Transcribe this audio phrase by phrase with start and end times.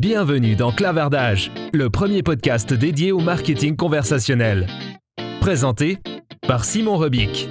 [0.00, 4.68] Bienvenue dans Clavardage, le premier podcast dédié au marketing conversationnel.
[5.40, 5.98] Présenté
[6.46, 7.48] par Simon Robic.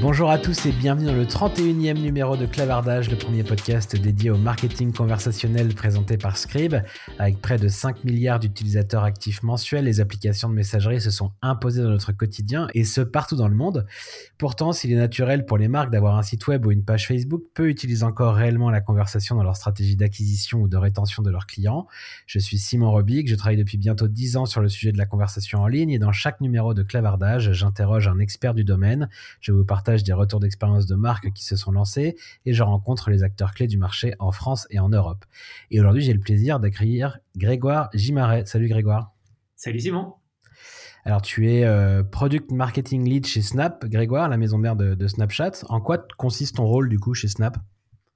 [0.00, 4.30] Bonjour à tous et bienvenue dans le 31e numéro de Clavardage, le premier podcast dédié
[4.30, 6.76] au marketing conversationnel présenté par Scribe.
[7.18, 11.82] Avec près de 5 milliards d'utilisateurs actifs mensuels, les applications de messagerie se sont imposées
[11.82, 13.86] dans notre quotidien et ce partout dans le monde.
[14.38, 17.42] Pourtant, s'il est naturel pour les marques d'avoir un site web ou une page Facebook,
[17.52, 21.46] peu utilisent encore réellement la conversation dans leur stratégie d'acquisition ou de rétention de leurs
[21.46, 21.88] clients.
[22.26, 25.06] Je suis Simon Robic, je travaille depuis bientôt 10 ans sur le sujet de la
[25.06, 29.08] conversation en ligne et dans chaque numéro de Clavardage, j'interroge un expert du domaine.
[29.40, 33.10] Je vous partage des retours d'expérience de marques qui se sont lancées et je rencontre
[33.10, 35.24] les acteurs clés du marché en France et en Europe.
[35.70, 38.44] Et aujourd'hui, j'ai le plaisir d'accueillir Grégoire Gimaret.
[38.46, 39.12] Salut Grégoire.
[39.56, 40.14] Salut Simon.
[41.04, 45.64] Alors, tu es euh, Product Marketing Lead chez Snap, Grégoire, la maison mère de, Snapchat.
[45.68, 47.56] En quoi consiste ton rôle du coup chez Snap?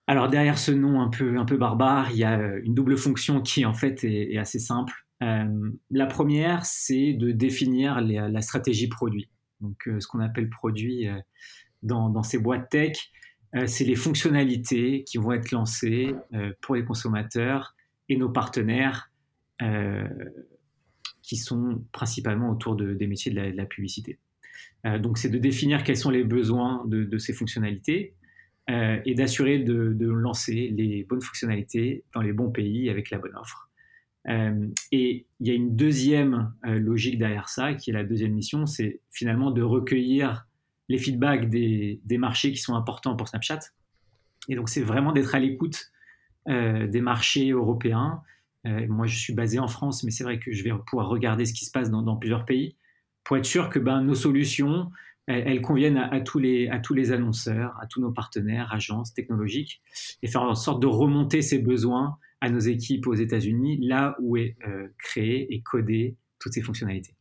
[0.07, 2.99] Alors, derrière ce nom un peu, un peu barbare, il y a euh, une double
[2.99, 4.93] fonction qui en fait est, assez simple.
[5.23, 9.31] Euh, la première, c'est de définir la stratégie produit.
[9.61, 11.09] Donc, ce qu'on appelle produit,
[11.83, 13.11] dans, ces boîtes tech,
[13.55, 17.75] euh, c'est les fonctionnalités qui vont être lancées euh, pour les consommateurs
[18.09, 19.11] et nos partenaires
[19.61, 20.09] euh,
[21.23, 24.19] qui sont principalement autour des métiers de la, publicité.
[24.99, 28.15] donc, c'est de définir quels sont les besoins de, ces fonctionnalités
[28.69, 33.37] et d'assurer de, de, lancer les bonnes fonctionnalités dans les bons pays avec la bonne
[33.37, 33.71] offre.
[34.27, 39.01] et il y a une deuxième logique derrière ça, qui est la deuxième mission, c'est
[39.13, 40.49] finalement de recueillir
[40.93, 43.61] les feedbacks des, marchés qui sont importants pour Snapchat.
[44.49, 45.91] Et donc, c'est vraiment d'être à l'écoute
[46.49, 48.23] euh, des marchés européens.
[48.67, 51.47] Euh, moi, je suis basé en France, mais c'est vrai que je vais pouvoir regarder
[51.47, 52.77] ce qui se passe dans, plusieurs pays
[53.25, 54.91] pour être sûr que ben, nos solutions,
[55.27, 56.69] elles, conviennent à, tous les,
[57.13, 59.81] annonceurs, à tous nos partenaires, agences technologiques,
[60.23, 64.37] et faire en sorte de remonter ces besoins à nos équipes aux États-Unis, là où
[64.37, 67.15] est euh, créé et codé toutes ces fonctionnalités.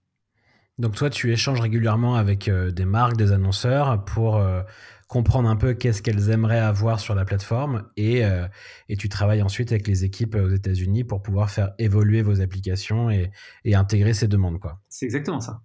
[0.81, 4.63] Donc toi, tu échanges régulièrement avec euh, des marques, des annonceurs pour euh,
[5.07, 8.47] comprendre un peu qu'est-ce qu'elles aimeraient avoir sur la plateforme et, euh,
[8.89, 13.11] et, tu travailles ensuite avec les équipes aux États-Unis pour pouvoir faire évoluer vos applications
[13.11, 13.29] et,
[13.63, 14.57] et intégrer ces demandes.
[14.89, 15.61] C'est exactement ça.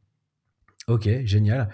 [0.88, 1.68] Ok, génial.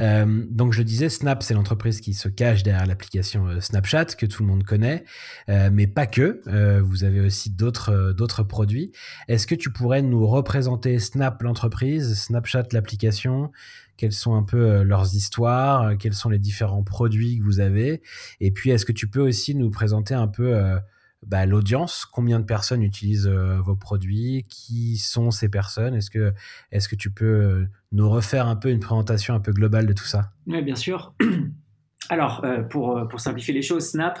[0.00, 4.26] Euh, donc je disais, Snap, c'est l'entreprise qui se cache derrière l'application euh, Snapchat que
[4.26, 5.04] tout le monde connaît,
[5.48, 6.42] euh, mais pas que.
[6.80, 8.92] vous avez aussi d'autres d'autres produits.
[9.28, 13.50] Est-ce que tu pourrais nous représenter Snap, l'entreprise, Snapchat, l'application?
[13.96, 15.96] Quelles sont un peu leurs histoires?
[15.96, 18.02] Quels sont les différents produits que vous avez?
[18.40, 20.78] Et puis, est-ce que tu peux aussi nous présenter un peu
[21.26, 26.32] bah, l'audience, combien de personnes utilisent euh, vos produits, qui sont ces personnes, est-ce que,
[26.72, 29.92] est que tu peux euh, nous refaire un peu une présentation un peu globale de
[29.92, 30.32] tout ça?
[30.46, 31.14] Oui, bien sûr.
[32.08, 34.18] Alors, euh, pour, pour, simplifier les choses, Snap,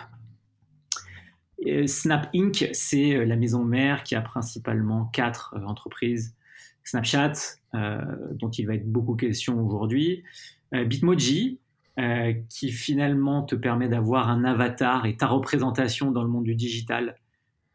[1.86, 6.34] Snap Inc., c'est la maison mère qui a principalement quatre entreprises.
[6.84, 7.32] Snapchat,
[7.74, 10.24] dont il va être beaucoup question aujourd'hui,
[10.72, 11.60] Bitmoji,
[12.00, 16.54] euh, qui finalement te permet d'avoir un avatar et ta représentation dans le monde du
[16.54, 17.16] digital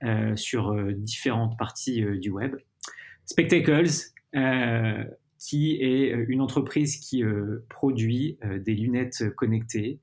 [0.03, 2.55] euh, sur euh, différentes parties du web.
[3.25, 3.91] Spectacles,
[5.37, 7.23] qui est une entreprise qui
[7.69, 9.99] produit des lunettes connectées.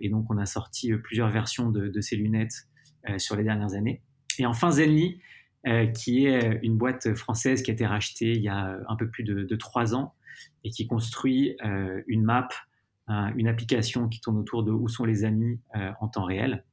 [0.00, 2.66] et donc, on a sorti plusieurs versions de, ces lunettes
[3.18, 4.02] sur les dernières années.
[4.38, 5.20] Et enfin, Zenly,
[5.94, 9.22] qui est une boîte française qui a été rachetée il y a un peu plus
[9.22, 10.14] de trois ans
[10.64, 11.56] et qui construit
[12.08, 12.48] une map
[13.08, 16.64] une application qui tourne autour de où sont les amis euh, en temps réel.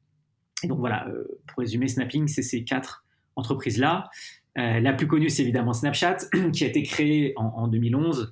[0.63, 3.05] Et donc voilà, euh, pour résumer, Snapping, c'est ces quatre
[3.35, 4.09] entreprises-là.
[4.57, 6.17] Euh, la plus connue, c'est évidemment Snapchat,
[6.53, 8.31] qui a été créée en, 2011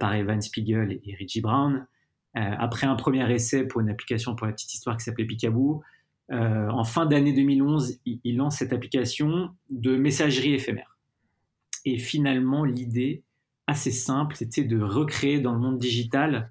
[0.00, 1.86] par Evan Spiegel et Reggie Brown.
[2.34, 5.84] après un premier essai pour une application pour la petite histoire qui s'appelait Picaboo,
[6.30, 10.98] en fin d'année 2011, il, il, lance cette application de messagerie éphémère.
[11.84, 13.22] Et finalement, l'idée
[13.68, 16.50] assez simple, c'était de recréer dans le monde digital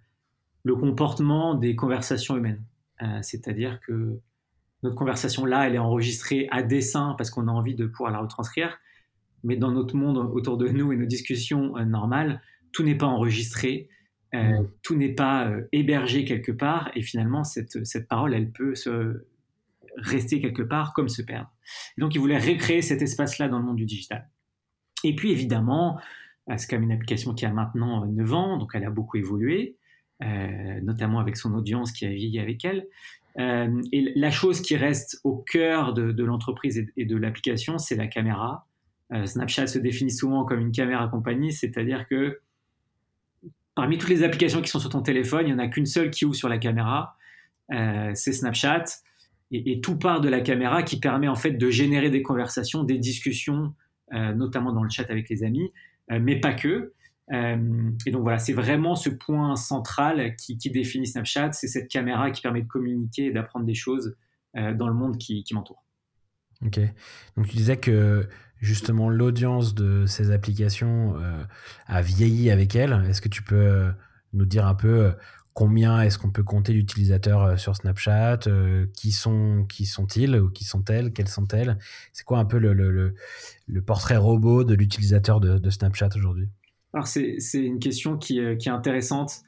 [0.68, 2.62] le comportement des conversations humaines.
[3.02, 4.20] Euh, c'est-à-dire que
[4.84, 8.20] notre conversation là, elle est enregistrée à dessein parce qu'on a envie de pouvoir la
[8.20, 8.78] retranscrire,
[9.46, 12.42] mais dans notre monde autour de nous et nos discussions euh, normales,
[12.74, 13.88] tout n'est pas enregistré,
[14.36, 14.70] euh, mmh.
[14.84, 19.26] tout n'est pas hébergé quelque part, et finalement, cette, cette parole, elle peut se
[19.96, 21.50] rester quelque part comme se perdre.
[21.98, 24.30] donc, il voulait recréer cet espace-là dans le monde du digital.
[25.06, 25.98] Et puis, évidemment,
[26.58, 29.78] c'est comme une application qui a maintenant 9 ans, donc elle a beaucoup évolué.
[30.24, 32.88] Euh, notamment avec son audience qui a vieilli avec elle.
[33.40, 38.08] Euh, et la chose qui reste au cœur de, l'entreprise et, de l'application, c'est la
[38.08, 38.66] caméra.
[39.14, 42.40] Euh, Snapchat se définit souvent comme une caméra compagnie, c'est-à-dire que
[43.76, 46.10] parmi toutes les applications qui sont sur ton téléphone, il n'y en a qu'une seule
[46.10, 47.16] qui ouvre sur la caméra,
[47.70, 48.86] c'est Snapchat.
[49.52, 52.98] et, tout part de la caméra qui permet en fait de générer des conversations, des
[52.98, 53.76] discussions,
[54.12, 55.72] notamment dans le chat avec les amis,
[56.10, 56.94] mais pas que.
[57.30, 62.42] Et donc voilà, c'est vraiment ce point central qui, définit Snapchat, c'est cette caméra qui
[62.42, 64.16] permet de communiquer et d'apprendre des choses
[64.54, 65.84] dans le monde qui, m'entoure.
[66.66, 66.80] Ok.
[67.36, 68.28] Donc tu disais que
[68.60, 71.44] justement l'audience de ces applications euh,
[71.86, 73.06] a vieilli avec elles.
[73.08, 73.92] Est-ce que tu peux euh,
[74.34, 75.12] nous dire un peu euh,
[75.54, 78.42] combien est-ce qu'on peut compter d'utilisateurs sur Snapchat
[78.94, 81.80] Qui sont qui sont-ils ou qui sont-elles Quelles sont-elles?
[82.14, 83.16] C'est quoi un peu le,
[83.86, 86.50] portrait robot de l'utilisateur de, Snapchat aujourd'hui?
[86.94, 89.42] Alors c'est une question qui, qui est intéressante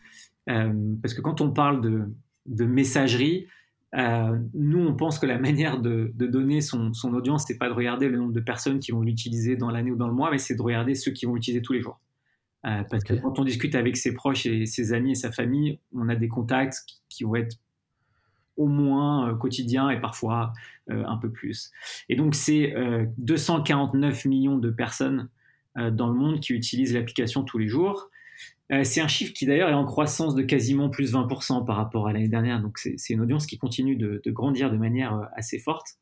[0.46, 2.06] parce que quand on parle de,
[2.46, 3.48] de messagerie,
[3.96, 7.74] euh, nous, on pense que la manière de, donner son, son audience, c'est pas de
[7.74, 10.38] regarder le nombre de personnes qui vont l'utiliser dans l'année ou dans le mois, mais
[10.38, 12.00] c'est de regarder ceux qui vont l'utiliser tous les jours.
[12.66, 15.80] Euh, parce que quand on discute avec ses proches et ses amis et sa famille,
[15.94, 17.56] on a des contacts qui, vont être
[18.58, 20.54] au moins euh, quotidiens et parfois
[20.92, 21.72] un peu plus.
[22.10, 22.74] Et donc, c'est
[23.20, 25.30] 249 millions de personnes
[25.76, 28.10] dans le monde qui utilisent l'application tous les jours.
[28.72, 32.08] Euh, c'est un chiffre qui d'ailleurs est en croissance de quasiment plus 20% par rapport
[32.08, 32.62] à l'année dernière.
[32.62, 35.98] Donc c'est une audience qui continue de, grandir de manière euh, assez forte.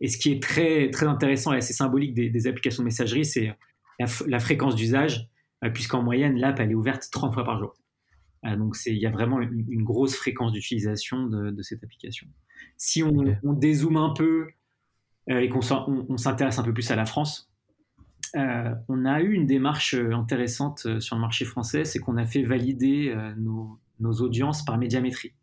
[0.00, 3.54] Et ce qui est très, très intéressant et assez symbolique des, applications de messagerie, c'est
[3.98, 5.28] la, fréquence d'usage,
[5.62, 7.74] euh, puisqu'en moyenne, l'app, elle est ouverte 30 fois par jour.
[8.56, 12.26] donc il y a vraiment une, grosse fréquence d'utilisation de, cette application.
[12.78, 14.48] Si on, dézoome un peu
[15.28, 17.49] et qu'on s'intéresse un peu plus à la France,
[18.36, 22.16] euh, on a eu une démarche euh, intéressante euh, sur le marché français, c'est qu'on
[22.16, 25.34] a fait valider nos, audiences par médiamétrie.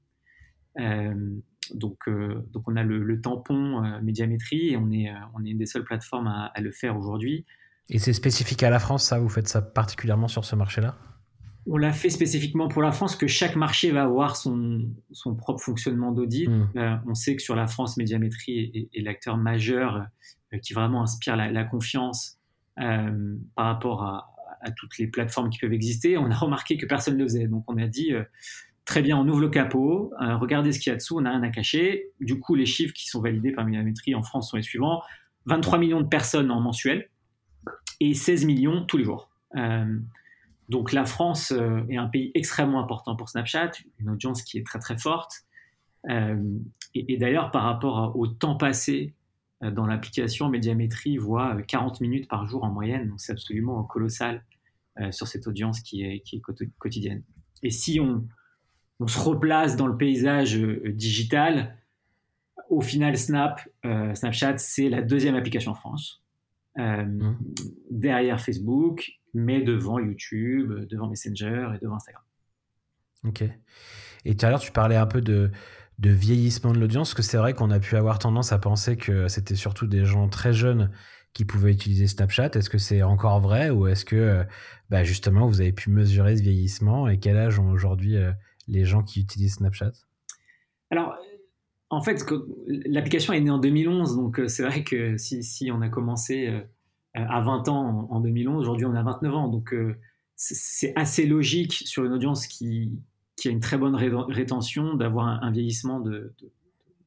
[1.73, 5.83] donc, donc on a le, tampon médiamétrie et on est, on est une des seules
[5.83, 7.45] plateformes à, le faire aujourd'hui.
[7.89, 10.97] Et c'est spécifique à la France, ça Vous faites ça particulièrement sur ce marché-là?
[11.67, 15.61] On l'a fait spécifiquement pour la France, que chaque marché va avoir son, son propre
[15.61, 16.49] fonctionnement d'audit.
[16.49, 17.01] Hmm.
[17.05, 20.05] on sait que sur la France, Médiamétrie est, l'acteur majeur
[20.63, 22.36] qui vraiment inspire la confiance
[22.79, 24.33] euh, par rapport à,
[24.75, 26.17] toutes les plateformes qui peuvent exister.
[26.17, 27.47] On a remarqué que personne ne le faisait.
[27.47, 28.23] Donc on a dit, euh,
[28.85, 31.31] très bien, on ouvre le capot, euh, regardez ce qu'il y a dessous, on n'a
[31.31, 32.11] rien à cacher.
[32.19, 35.01] Du coup, les chiffres qui sont validés par Médiamétrie en France sont les suivants.
[35.45, 37.09] 23 millions de personnes en mensuel
[38.01, 39.29] et 16 millions tous les jours.
[40.67, 41.53] donc la France
[41.89, 45.45] est un pays extrêmement important pour Snapchat, une audience qui est très très forte.
[46.09, 49.13] et, d'ailleurs, par rapport au temps passé
[49.61, 54.43] dans l'application, Médiamétrie voit 40 euh, minutes par jour en moyenne, donc c'est absolument colossal
[54.99, 56.41] euh, sur cette audience qui est, qui est
[56.77, 57.23] quotidienne.
[57.63, 58.27] Et si on,
[58.99, 61.75] on, se replace dans le paysage digital,
[62.69, 63.61] au final, Snap,
[64.13, 66.21] Snapchat, c'est la deuxième application en France,
[66.75, 67.31] mmh.
[67.89, 72.23] derrière Facebook, mais devant YouTube, devant Messenger et devant Instagram.
[73.23, 73.43] Ok.
[74.25, 75.51] Et tout à l'heure, tu parlais un peu de,
[75.99, 79.27] de vieillissement de l'audience, que c'est vrai qu'on a pu avoir tendance à penser que
[79.27, 80.91] c'était surtout des gens très jeunes
[81.33, 82.51] qui pouvaient utiliser Snapchat.
[82.53, 84.45] Est-ce que c'est encore vrai ou est-ce que
[84.89, 88.31] bah justement vous avez pu mesurer ce vieillissement et quel âge ont aujourd'hui euh,
[88.67, 89.91] les gens qui utilisent Snapchat?
[90.89, 91.15] Alors,
[91.89, 92.23] en fait,
[92.67, 96.61] l'application est née en 2011, donc euh, c'est vrai que si, on a commencé euh,
[97.13, 99.73] à 20 ans en 2011, aujourd'hui on a 29 ans, donc
[100.35, 102.99] c'est assez logique sur une audience qui,
[103.37, 106.33] qui a une très bonne rétention, d'avoir un, vieillissement de,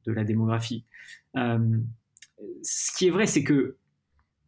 [0.05, 0.85] de, la démographie.
[1.35, 1.77] Euh,
[2.63, 3.75] ce qui est vrai, c'est que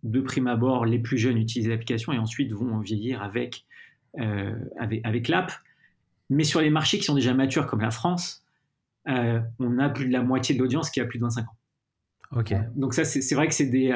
[0.03, 3.65] de prime abord, les plus jeunes utilisent l'application et ensuite vont vieillir avec,
[4.19, 5.51] euh, avec, avec l'app.
[6.29, 8.45] Mais sur les marchés qui sont déjà matures, comme la France,
[9.09, 11.57] euh, on a plus de la moitié de l'audience qui a plus de 25 ans.
[12.37, 12.53] Ok.
[12.75, 13.93] Donc ça, c'est vrai que c'est des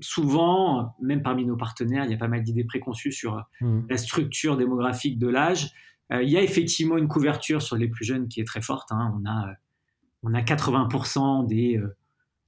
[0.00, 3.80] souvent, même parmi nos partenaires, il y a pas mal d'idées préconçues sur mmh.
[3.90, 5.72] la structure démographique de l'âge.
[6.12, 8.92] Euh, il y a effectivement une couverture sur les plus jeunes qui est très forte.
[8.92, 9.14] Hein.
[9.16, 9.54] On, a,
[10.22, 11.96] on a 80% des, euh,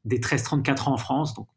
[0.04, 1.48] des 13-34 ans en France, donc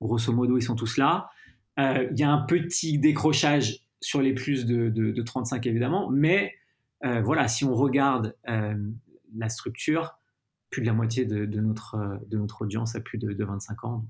[0.00, 1.30] grosso modo, ils sont tous là.
[1.78, 6.54] Euh, il y a un petit décrochage sur les plus de, de, 35 évidemment, mais
[7.02, 10.18] voilà, si on regarde la structure,
[10.70, 14.04] plus de la moitié de, de, notre, de notre audience a plus de, 25 ans.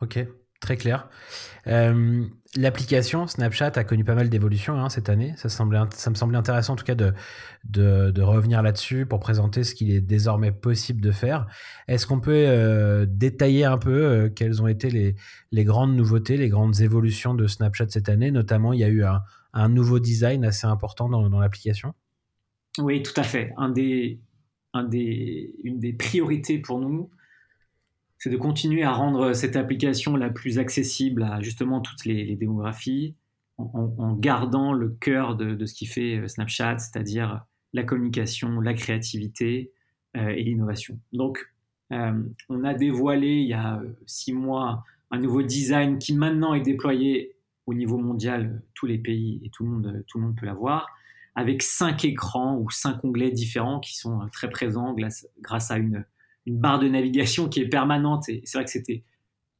[0.00, 0.18] Ok.
[0.60, 1.08] Très clair.
[1.68, 2.24] Euh,
[2.56, 5.34] l'application Snapchat a connu pas mal d'évolutions hein, cette année.
[5.36, 7.12] Ça, semblait, ça me semblait intéressant en tout cas de,
[7.64, 11.46] de, revenir là-dessus pour présenter ce qu'il est désormais possible de faire.
[11.86, 15.14] Est-ce qu'on peut euh, détailler un peu euh, quelles ont été les,
[15.52, 18.32] les, grandes nouveautés, les grandes évolutions de Snapchat cette année?
[18.32, 21.94] Notamment, il y a eu un, nouveau design assez important dans, dans l'application.
[22.78, 23.52] Oui, tout à fait.
[23.58, 24.20] Un des,
[24.72, 27.10] un des, une des priorités pour nous,
[28.18, 33.14] c'est de continuer à rendre cette application la plus accessible à justement toutes les, démographies,
[33.58, 39.72] en, gardant le cœur de, ce qui fait euh, Snapchat, c'est-à-dire la communication, la créativité
[40.16, 40.98] euh, et l'innovation.
[41.12, 41.44] Donc,
[41.90, 47.34] on a dévoilé il y a six mois un nouveau design qui maintenant est déployé
[47.66, 50.88] au niveau mondial, tous les pays et tout le monde, tout le monde peut l'avoir,
[51.34, 54.94] avec cinq écrans ou cinq onglets différents qui sont très présents
[55.40, 56.04] grâce, à une,
[56.48, 58.28] une barre de navigation qui est permanente.
[58.28, 59.04] Et c'est vrai que c'était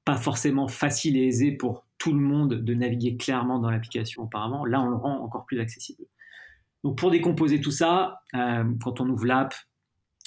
[0.04, 4.64] pas forcément facile et aisé pour tout le monde de naviguer clairement dans l'application auparavant.
[4.64, 6.04] Là, on le rend encore plus accessible.
[6.83, 9.54] Donc pour décomposer tout ça, euh, quand on ouvre l'app,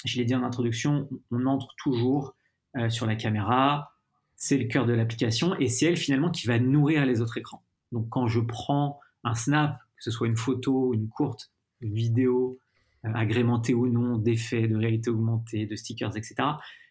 [0.04, 2.36] je l'ai dit en introduction, on entre toujours
[2.76, 3.92] euh, sur la caméra,
[4.36, 7.64] c'est le cœur de l'application et c'est elle finalement qui va nourrir les autres écrans.
[7.90, 11.50] Donc quand je prends un snap, que ce soit une photo, une courte,
[11.80, 12.58] une vidéo,
[13.04, 16.34] euh, agrémentée ou non d'effets, de réalité augmentée, de stickers, etc.,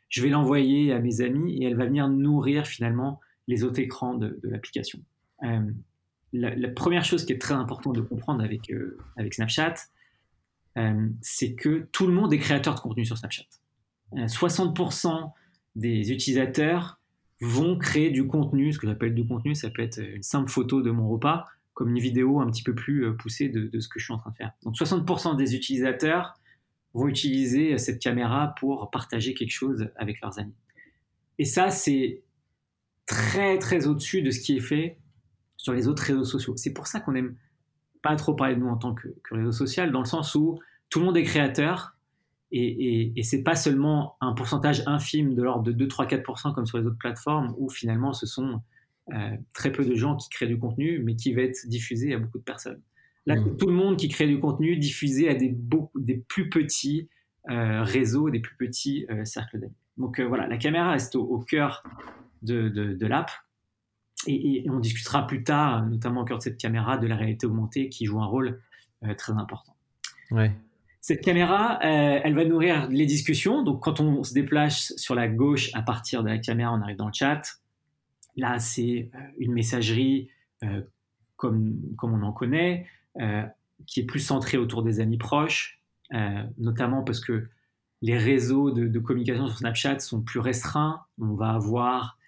[0.09, 4.15] je vais l'envoyer à mes amis et elle va venir nourrir finalement les autres écrans
[4.15, 4.99] de, l'application.
[5.43, 5.61] Euh,
[6.33, 9.75] la, première chose qui est très importante de comprendre avec, euh, avec Snapchat,
[11.21, 13.43] c'est que tout le monde est créateur de contenu sur Snapchat.
[14.13, 15.31] 60%
[15.75, 16.99] des utilisateurs
[17.41, 20.81] vont créer du contenu, ce que j'appelle du contenu, ça peut être une simple photo
[20.81, 21.47] de mon repas,
[21.81, 24.17] comme une vidéo un petit peu plus euh, poussée de, ce que je suis en
[24.17, 24.51] train de faire.
[24.61, 26.35] Donc 60% des utilisateurs
[26.93, 30.53] vont utiliser cette caméra pour partager quelque chose avec leurs amis.
[31.39, 32.21] Et ça, c'est
[33.07, 34.99] très très au-dessus de ce qui est fait
[35.57, 36.55] sur les autres réseaux sociaux.
[36.55, 37.35] C'est pour ça qu'on n'aime
[38.03, 40.59] pas trop parler de nous en tant que, réseau social, dans le sens où
[40.91, 41.97] tout le monde est créateur,
[42.51, 46.67] et, et, c'est pas seulement un pourcentage infime de l'ordre de 2, 3, 4% comme
[46.67, 48.57] sur les autres plateformes où finalement ce sont euh,
[49.53, 52.37] très peu de gens qui créent du contenu mais qui va être diffusé à beaucoup
[52.37, 52.81] de personnes.
[53.25, 53.57] Là, mmh.
[53.57, 57.09] tout le monde qui crée du contenu diffusé à des, beaucoup, des plus petits
[57.49, 59.75] euh, réseaux, des plus petits euh, cercles d'amis.
[59.97, 61.83] Donc voilà, la caméra reste au, cœur
[62.41, 63.29] de, de, l'app.
[64.25, 67.45] Et, et, on discutera plus tard, notamment au cœur de cette caméra, de la réalité
[67.45, 68.61] augmentée qui joue un rôle
[69.17, 69.75] très important.
[70.31, 70.51] Ouais.
[71.01, 73.63] Cette caméra, euh, elle va nourrir les discussions.
[73.63, 76.97] Donc, quand on se déplace sur la gauche à partir de la caméra, on arrive
[76.97, 77.41] dans le chat.
[78.35, 80.29] Là, c'est euh, une messagerie
[80.63, 80.81] euh,
[81.35, 82.85] comme, comme on en connaît,
[83.87, 85.81] qui est plus centrée autour des amis proches,
[86.59, 87.47] notamment parce que
[88.03, 91.01] les réseaux de, communication sur Snapchat sont plus restreints.
[91.19, 92.19] On va avoir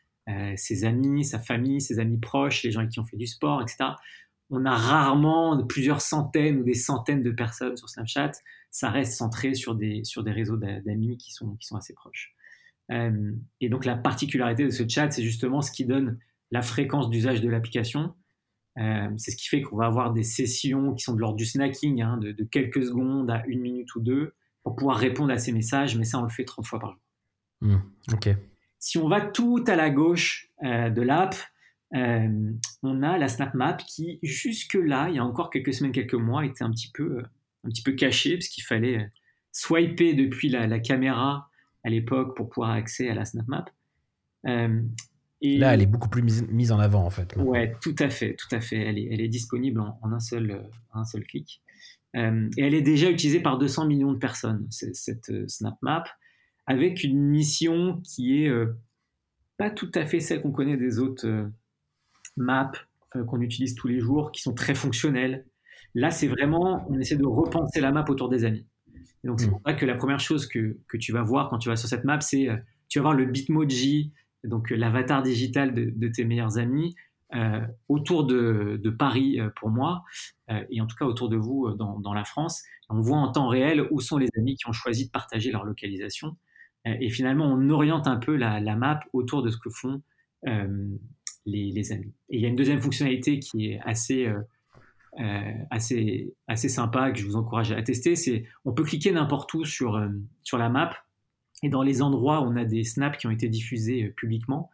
[0.56, 3.94] ses amis, sa famille, ses amis proches, les gens qui on fait du sport, etc
[4.54, 8.32] on a rarement plusieurs centaines ou des centaines de personnes sur Snapchat.
[8.70, 12.36] Ça reste centré sur des, sur des réseaux d'amis qui sont, qui sont assez proches.
[12.92, 16.20] Euh, et donc la particularité de ce chat, c'est justement ce qui donne
[16.52, 18.14] la fréquence d'usage de l'application.
[18.80, 21.46] Euh, c'est ce qui fait qu'on va avoir des sessions qui sont de l'ordre du
[21.46, 25.52] snacking, hein, de, quelques secondes à une minute ou deux, pour pouvoir répondre à ces
[25.52, 27.02] messages, mais ça, on le fait 30 fois par jour.
[27.62, 27.78] Mmh,
[28.14, 28.30] ok.
[28.80, 31.36] Si on va tout à la gauche euh, de l'app,
[31.96, 36.16] euh, on a la Snap Map qui, jusque-là, il y a encore quelques semaines, quelques
[36.16, 37.24] mois, était un petit peu,
[37.64, 39.12] un petit peu cachée, parce qu'il fallait
[39.52, 41.50] swiper depuis la, caméra
[41.84, 43.66] à l'époque pour pouvoir accéder à la Snap Map.
[44.48, 44.82] Euh,
[45.42, 47.36] et Là, elle est beaucoup plus mise, en avant, en fait.
[47.36, 48.78] Ouais, tout à fait, tout à fait.
[48.78, 51.62] Elle est, elle est disponible en, un, seul, un seul clic.
[52.16, 56.06] Euh, et elle est déjà utilisée par 200 millions de personnes, cette Snap Map,
[56.66, 58.52] avec une mission qui est
[59.58, 61.50] pas tout à fait celle qu'on connaît des autres
[62.38, 62.72] maps
[63.16, 65.46] euh, qu'on utilise tous les jours, qui sont très fonctionnelles.
[65.94, 68.66] Là, c'est vraiment, on essaie de repenser la map autour des amis.
[69.24, 69.52] Et donc, c'est mm.
[69.52, 71.88] pour ça que la première chose que, que, tu vas voir quand tu vas sur
[71.88, 72.58] cette map, c'est euh,
[72.90, 74.12] tu vas voir le Bitmoji,
[74.44, 76.96] donc euh, l'avatar digital de, tes meilleurs amis,
[77.88, 80.04] autour de, de, Paris pour moi,
[80.70, 82.62] et en tout cas autour de vous dans, dans, la France.
[82.90, 85.64] On voit en temps réel où sont les amis qui ont choisi de partager leur
[85.64, 86.38] localisation.
[86.86, 90.04] et finalement, on oriente un peu la, la map autour de ce que font
[91.46, 92.14] les, amis.
[92.30, 94.42] Et il y a une deuxième fonctionnalité qui est assez, euh, euh,
[95.70, 99.66] assez, assez sympa, que je vous encourage à tester, c'est on peut cliquer n'importe où
[99.66, 100.10] sur, euh,
[100.44, 100.92] sur la map,
[101.62, 104.70] et dans les endroits où on a des snaps qui ont été diffusés publiquement,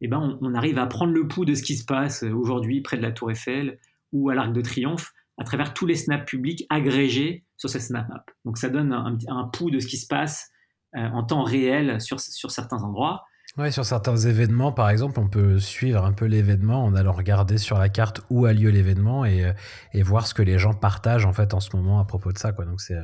[0.00, 2.82] et eh ben on, arrive à prendre le pouls de ce qui se passe aujourd'hui
[2.82, 3.80] près de la Tour Eiffel
[4.12, 8.08] ou à l'Arc de Triomphe à travers tous les snaps publics agrégés sur cette snap
[8.08, 8.24] map.
[8.44, 10.52] Donc ça donne un, un pouls de ce qui se passe
[10.94, 13.24] en temps réel sur, sur certains endroits.
[13.58, 17.58] Ouais, sur certains événements, par exemple, on peut suivre un peu l'événement en allant regarder
[17.58, 19.52] sur la carte où a lieu l'événement et, euh,
[19.94, 22.38] et, voir ce que les gens partagent en fait en ce moment à propos de
[22.38, 22.52] ça.
[22.52, 22.66] Quoi.
[22.66, 23.02] Donc c'est euh,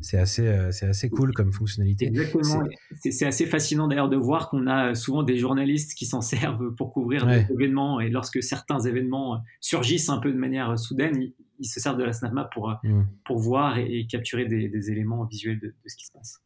[0.00, 2.06] c'est assez, euh, c'est assez cool comme fonctionnalité.
[2.06, 2.64] Exactement.
[2.98, 6.92] C'est assez fascinant d'ailleurs de voir qu'on a souvent des journalistes qui s'en servent pour
[6.92, 11.30] couvrir des événements et lorsque certains événements surgissent un peu de manière soudaine,
[11.60, 13.04] ils, se servent de la SnapMap pour, mm.
[13.24, 16.42] pour voir et, capturer des, des, éléments visuels de, de ce qui se passe.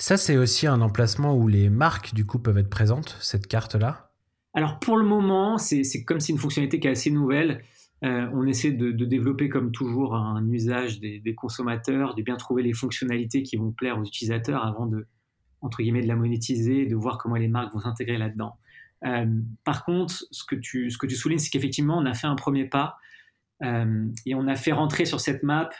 [0.00, 4.12] Ça, c'est aussi un emplacement où les marques, du coup, peuvent être présentes, cette carte-là?
[4.54, 7.64] Alors, pour le moment, c'est comme c'est une fonctionnalité qui est assez nouvelle.
[8.04, 12.72] Euh, on essaie de, développer, comme toujours, un usage des, consommateurs, de bien trouver les
[12.72, 15.08] fonctionnalités qui vont plaire aux utilisateurs avant de,
[15.62, 18.56] entre guillemets, de la monétiser, de voir comment les marques vont s'intégrer là-dedans.
[19.64, 22.36] par contre, ce que tu, ce que tu soulignes, c'est qu'effectivement, on a fait un
[22.36, 22.98] premier pas
[23.60, 25.70] et on a fait rentrer sur cette map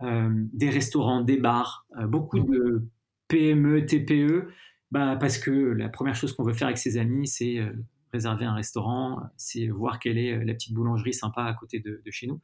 [0.00, 2.50] des restaurants, des bars, beaucoup mmh.
[2.52, 2.88] de
[3.28, 4.48] PME, TPE,
[4.90, 7.60] bah, parce que la première chose qu'on veut faire avec ses amis, c'est
[8.12, 12.26] réserver un restaurant, c'est voir quelle est la petite boulangerie sympa à côté de, chez
[12.26, 12.40] nous.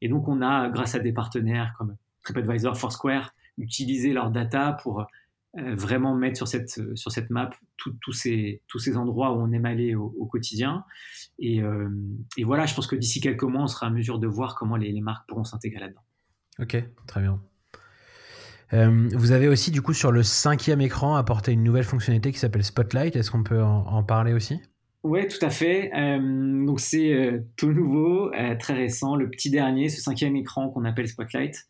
[0.00, 5.06] Et donc, on a, grâce à des partenaires comme TripAdvisor, Foursquare, utilisé leur data pour
[5.54, 9.66] vraiment mettre sur cette, sur cette map tous ces, tous ces endroits où on aime
[9.66, 10.84] aller au, quotidien.
[11.38, 11.62] Et,
[12.36, 14.76] et, voilà, je pense que d'ici quelques mois, on sera à mesure de voir comment
[14.76, 16.04] les, les marques pourront s'intégrer là-dedans.
[16.58, 16.76] Ok,
[17.06, 17.40] très bien.
[18.74, 22.38] Euh, vous avez aussi, du coup, sur le cinquième écran, apporté une nouvelle fonctionnalité qui
[22.38, 23.14] s'appelle Spotlight.
[23.14, 24.60] Est-ce qu'on peut en, parler aussi?
[25.04, 25.92] Oui, tout à fait.
[25.94, 30.84] Euh, donc, c'est euh, tout nouveau, très récent, le petit dernier, ce cinquième écran qu'on
[30.84, 31.68] appelle Spotlight,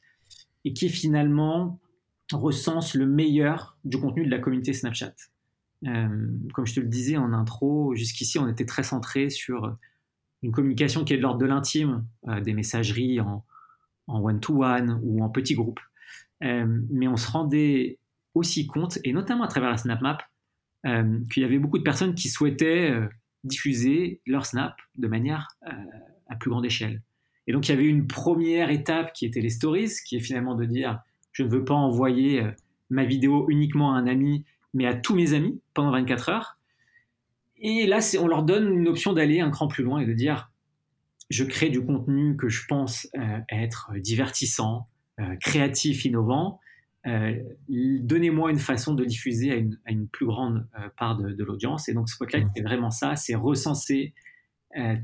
[0.65, 1.79] et qui finalement
[2.33, 5.15] recense le meilleur du contenu de la communauté Snapchat.
[5.83, 9.75] comme je te le disais en intro, jusqu'ici, on était très centré sur
[10.43, 12.07] une communication qui est de l'ordre de l'intime,
[12.43, 13.45] des messageries en
[14.09, 15.81] one-to-one ou en petits groupes.
[16.45, 17.99] Euh, mais on se rendait
[18.35, 20.19] aussi compte, et notamment à travers la Snap Map,
[20.87, 23.09] euh, qu'il y avait beaucoup de personnes qui souhaitaient euh,
[23.45, 25.57] diffuser leur Snap de manière
[26.29, 27.03] à plus grande échelle.
[27.47, 30.55] Et donc il y avait une première étape qui était les stories, qui est finalement
[30.55, 31.01] de dire
[31.33, 32.43] je ne veux pas envoyer
[32.91, 36.59] ma vidéo uniquement à un ami, mais à tous mes amis pendant 24 heures.
[37.59, 40.51] Et là, on leur donne une option d'aller un cran plus loin et de dire
[41.29, 43.09] je crée du contenu que je pense
[43.51, 44.89] être divertissant,
[45.21, 46.61] euh, créatif, innovant,
[47.07, 47.35] euh,
[47.69, 51.89] donnez-moi une façon de diffuser à une, plus grande euh, part de, l'audience.
[51.89, 52.51] Et donc Spotlight, mmh.
[52.57, 54.15] c'est vraiment ça, c'est recenser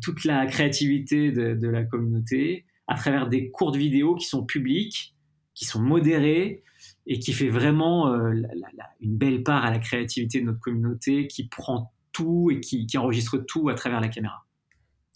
[0.02, 5.14] toute la créativité de, la communauté à travers des courtes vidéos qui sont publiques,
[5.54, 6.64] qui sont modérées
[7.06, 11.92] et qui fait vraiment une belle part à la créativité de notre communauté, qui prend
[12.10, 14.44] tout et qui, qui enregistre tout à travers la caméra.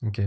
[0.02, 0.20] Ok.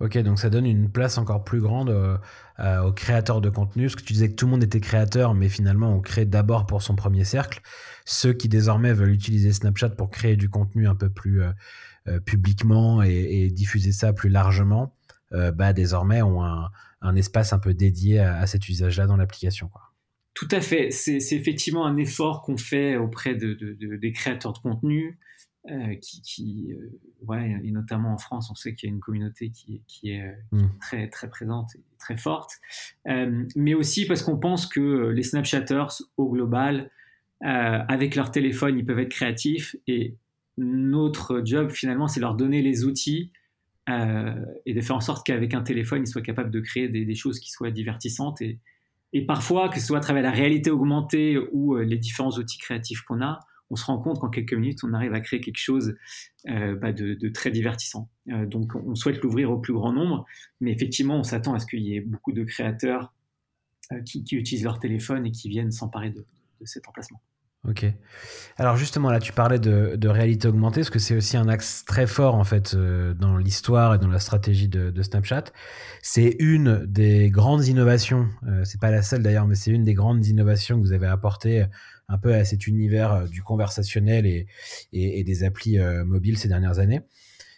[0.00, 2.16] Ok, donc ça donne une place encore plus grande euh,
[2.58, 3.84] euh, aux créateurs de contenu.
[3.84, 6.66] Parce que tu disais que tout le monde était créateur, mais finalement on crée d'abord
[6.66, 7.60] pour son premier cercle.
[8.06, 13.02] Ceux qui désormais veulent utiliser Snapchat pour créer du contenu un peu plus euh, publiquement
[13.02, 14.96] et, diffuser ça plus largement,
[15.30, 19.70] bah, désormais ont un, espace un peu dédié à, cet usage-là dans l'application.
[20.34, 20.90] Tout à fait.
[20.90, 25.18] C'est effectivement un effort qu'on fait auprès de, des créateurs de contenu.
[25.68, 29.50] Euh, qui, euh, ouais, et notamment en France, on sait qu'il y a une communauté
[29.50, 30.62] qui, qui, est, mmh.
[30.80, 32.52] très, très présente et très forte,
[33.08, 36.90] euh, mais aussi parce qu'on pense que les Snapchatters, au global,
[37.42, 40.16] avec leur téléphone, ils peuvent être créatifs et
[40.56, 43.30] notre job, finalement, c'est leur donner les outils
[43.86, 47.14] et de faire en sorte qu'avec un téléphone, ils soient capables de créer des, des
[47.14, 48.58] choses qui soient divertissantes et,
[49.14, 53.00] et parfois, que ce soit à travers la réalité augmentée ou les différents outils créatifs
[53.02, 55.96] qu'on a, on se rend compte qu'en quelques minutes, on arrive à créer quelque chose
[56.48, 58.10] euh, bah, de, très divertissant.
[58.28, 60.26] Euh, donc, on souhaite l'ouvrir au plus grand nombre,
[60.60, 63.14] mais effectivement, on s'attend à ce qu'il y ait beaucoup de créateurs
[63.92, 66.26] euh, qui, utilisent leur téléphone et qui viennent s'emparer de,
[66.64, 67.22] cet emplacement.
[67.68, 67.84] Ok.
[68.56, 72.06] Alors justement, là, tu parlais de, réalité augmentée, parce que c'est aussi un axe très
[72.06, 75.44] fort, en fait, dans l'histoire et dans la stratégie de, Snapchat.
[76.02, 78.28] C'est une des grandes innovations,
[78.64, 81.66] c'est pas la seule d'ailleurs, mais c'est une des grandes innovations que vous avez apportées
[82.10, 86.78] un peu à cet univers euh, du conversationnel et, des applis euh, mobiles ces dernières
[86.78, 87.00] années.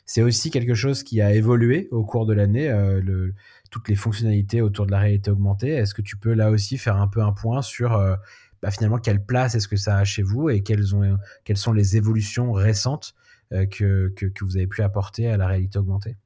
[0.05, 3.31] C'est aussi quelque chose qui a évolué au cours de l'année, euh,
[3.71, 5.71] toutes les fonctionnalités autour de la réalité augmentée.
[5.71, 7.91] Est-ce que tu peux là aussi faire un peu un point sur
[8.61, 11.73] bah, finalement quelle place est-ce que ça a chez vous et quelles, ont, quelles sont
[11.73, 13.15] les évolutions récentes
[13.51, 14.13] que,
[14.43, 16.17] vous avez pu apporter à la réalité augmentée?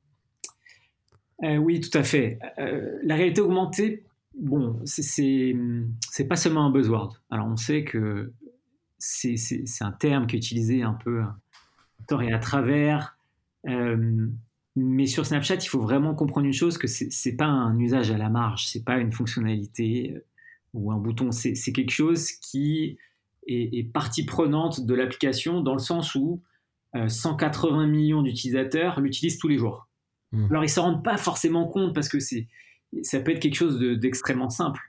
[1.43, 2.39] Oui, tout à fait.
[2.57, 4.06] la réalité augmentée,
[4.37, 5.55] bon, c'est
[6.29, 7.23] pas seulement un buzzword.
[7.31, 8.33] Alors on sait que
[8.99, 9.37] c'est
[9.81, 11.37] un terme qui est utilisé un peu à
[12.07, 13.19] tort et à travers.
[13.69, 14.29] Euh,
[14.77, 18.19] mais sur Snapchat, il faut vraiment comprendre une chose que c'est pas un usage à
[18.19, 20.25] la marge, c'est pas une fonctionnalité euh,
[20.75, 22.99] ou un bouton, c'est quelque chose qui
[23.47, 26.43] est, partie prenante de l'application dans le sens où
[27.09, 29.89] 180 euh, millions d'utilisateurs l'utilisent tous les jours.
[30.33, 30.47] Mmh.
[30.51, 32.47] Alors ils s'en rendent pas forcément compte parce que c'est
[33.03, 34.81] ça peut être quelque chose d'extrêmement simple.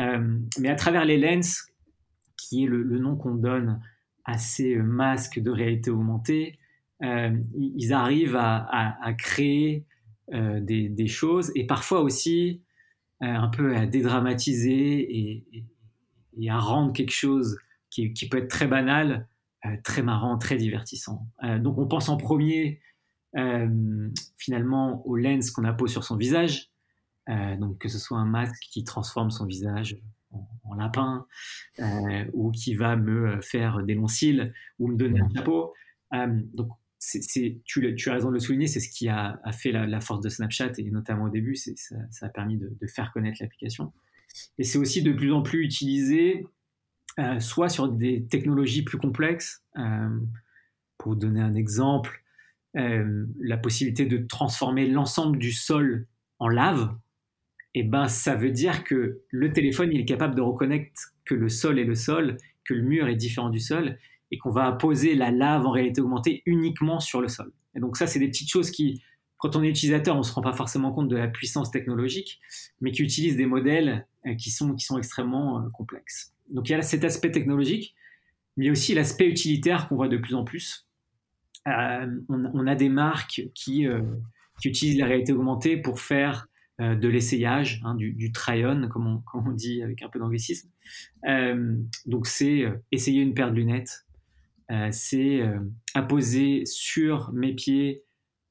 [0.00, 1.66] Euh, mais à travers les lens,
[2.36, 3.80] qui est le, nom qu'on donne
[4.24, 6.58] à ces masques de réalité augmentée,
[7.02, 9.86] euh, ils arrivent à, créer
[10.32, 12.62] euh, des, choses et parfois aussi
[13.20, 15.44] un peu à dédramatiser
[16.38, 17.56] et, à rendre quelque chose
[17.90, 19.28] qui, qui peut être très banal,
[19.84, 21.28] très marrant, très divertissant.
[21.60, 22.80] donc on pense en premier
[24.36, 26.71] finalement aux lens qu'on appose sur son visage,
[27.28, 29.98] euh, donc que ce soit un masque qui transforme son visage
[30.32, 31.26] en, en lapin,
[32.32, 35.72] ou qui va me faire des longs cils, ou me donner un chapeau.
[36.12, 40.00] donc, c'est, tu, tu, as raison de le souligner, c'est ce qui a, fait la,
[40.00, 41.72] force de Snapchat, et notamment au début, ça,
[42.10, 43.92] ça, a permis de, faire connaître l'application.
[44.58, 46.46] Et c'est aussi de plus en plus utilisé,
[47.40, 49.64] soit sur des technologies plus complexes.
[50.96, 52.22] pour donner un exemple,
[52.74, 56.06] la possibilité de transformer l'ensemble du sol
[56.38, 56.94] en lave,
[57.74, 61.48] et ben ça veut dire que le téléphone il est capable de reconnaître que le
[61.48, 63.98] sol est le sol, que le mur est différent du sol
[64.30, 67.52] et qu'on va poser la lave en réalité augmentée uniquement sur le sol.
[67.74, 69.02] Et donc ça c'est des petites choses qui
[69.38, 72.40] quand on est utilisateur, on se rend pas forcément compte de la puissance technologique,
[72.80, 76.32] mais qui utilisent des modèles euh, qui sont qui sont extrêmement euh, complexes.
[76.50, 77.96] Donc il y a cet aspect technologique,
[78.56, 80.86] mais aussi l'aspect utilitaire qu'on voit de plus en plus.
[81.66, 83.86] Euh, on, a des marques qui,
[84.60, 86.48] qui utilisent la réalité augmentée pour faire
[86.82, 90.68] euh, de l'essayage, hein, du, try-on, comme, on, dit avec un peu d'anglicisme.
[91.28, 94.06] Euh, donc, c'est euh, essayer une paire de lunettes,
[94.90, 95.42] c'est
[95.92, 98.04] apposer sur mes pieds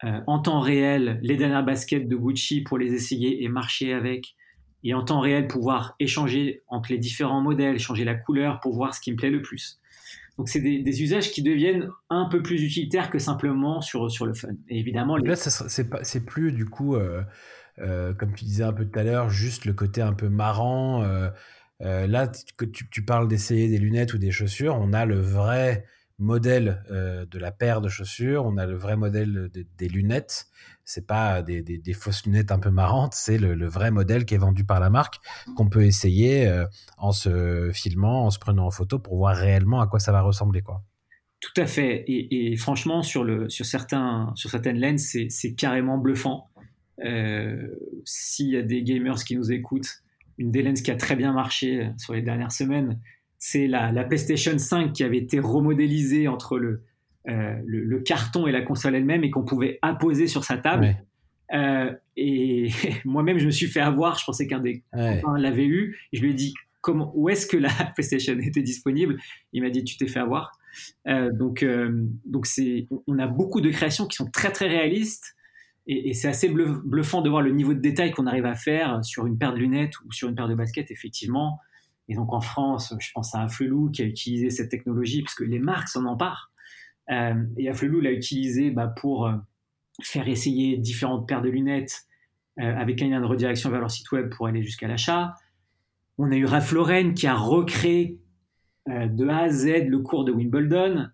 [0.03, 4.35] en temps réel les dernières baskets de Gucci pour les essayer et marcher avec,
[4.83, 8.93] et en temps réel pouvoir échanger entre les différents modèles, changer la couleur pour voir
[8.93, 9.79] ce qui me plaît le plus.
[10.37, 14.35] Donc c'est des, usages qui deviennent un peu plus utilitaires que simplement sur, sur le
[14.35, 14.49] fun.
[14.69, 16.95] Et évidemment, là, c'est plus du coup
[17.77, 21.03] comme tu disais un peu tout à l'heure, juste le côté un peu marrant.
[21.03, 21.29] Euh,
[21.81, 25.85] euh, là, que tu, parles d'essayer des lunettes ou des chaussures, on a le vrai
[26.19, 30.45] modèle de la paire de chaussures, on a le vrai modèle des lunettes.
[30.85, 34.63] C'est pas des, fausses lunettes un peu marrantes, c'est le, vrai modèle qui est vendu
[34.63, 35.15] par la marque
[35.55, 36.63] qu'on peut essayer
[36.99, 40.21] en se filmant, en se prenant en photo pour voir réellement à quoi ça va
[40.21, 40.83] ressembler, quoi.
[41.41, 42.05] Tout à fait.
[42.07, 46.50] Et, franchement, sur, certains, sur certaines lenses, c'est carrément bluffant.
[47.03, 47.67] Euh,
[48.05, 50.03] s'il y a des gamers qui nous écoutent,
[50.37, 52.99] une des lenses qui a très bien marché sur les dernières semaines,
[53.37, 56.83] c'est la, PlayStation 5 qui avait été remodélisée entre le,
[57.27, 60.95] euh, le, carton et la console elle-même et qu'on pouvait apposer sur sa table.
[61.53, 62.69] Euh, et
[63.05, 64.17] moi-même, je me suis fait avoir.
[64.19, 65.97] Je pensais qu'un des copains l'avait eu.
[66.13, 69.17] je lui ai dit comment, où est-ce que la PlayStation était disponible?
[69.53, 70.51] Il m'a dit tu t'es fait avoir.
[71.07, 71.65] donc,
[72.25, 75.35] donc c'est, on a beaucoup de créations qui sont très très réalistes
[75.87, 79.25] et, c'est assez bluffant de voir le niveau de détail qu'on arrive à faire sur
[79.25, 81.59] une paire de lunettes ou sur une paire de baskets, effectivement.
[82.07, 85.43] Et donc en France, je pense à Afflelou qui a utilisé cette technologie, parce que
[85.43, 86.51] les marques s'en emparent.
[87.09, 89.33] Euh, et Afflelou l'a utilisé bah, pour euh,
[90.03, 92.03] faire essayer différentes paires de lunettes
[92.59, 95.33] euh, avec un lien de redirection vers leur site web pour aller jusqu'à l'achat.
[96.17, 98.19] On a eu Ralph Lauren qui a recréé
[98.87, 101.07] de A à Z le cours de Wimbledon.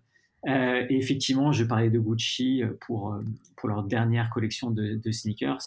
[0.46, 3.22] Euh, et effectivement, je parlais de Gucci euh, pour, euh,
[3.56, 5.66] pour leur dernière collection de, sneakers.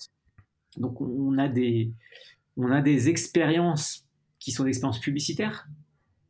[0.77, 1.91] Donc, on a des,
[2.55, 4.07] on a des expériences
[4.39, 5.67] qui sont des expériences publicitaires,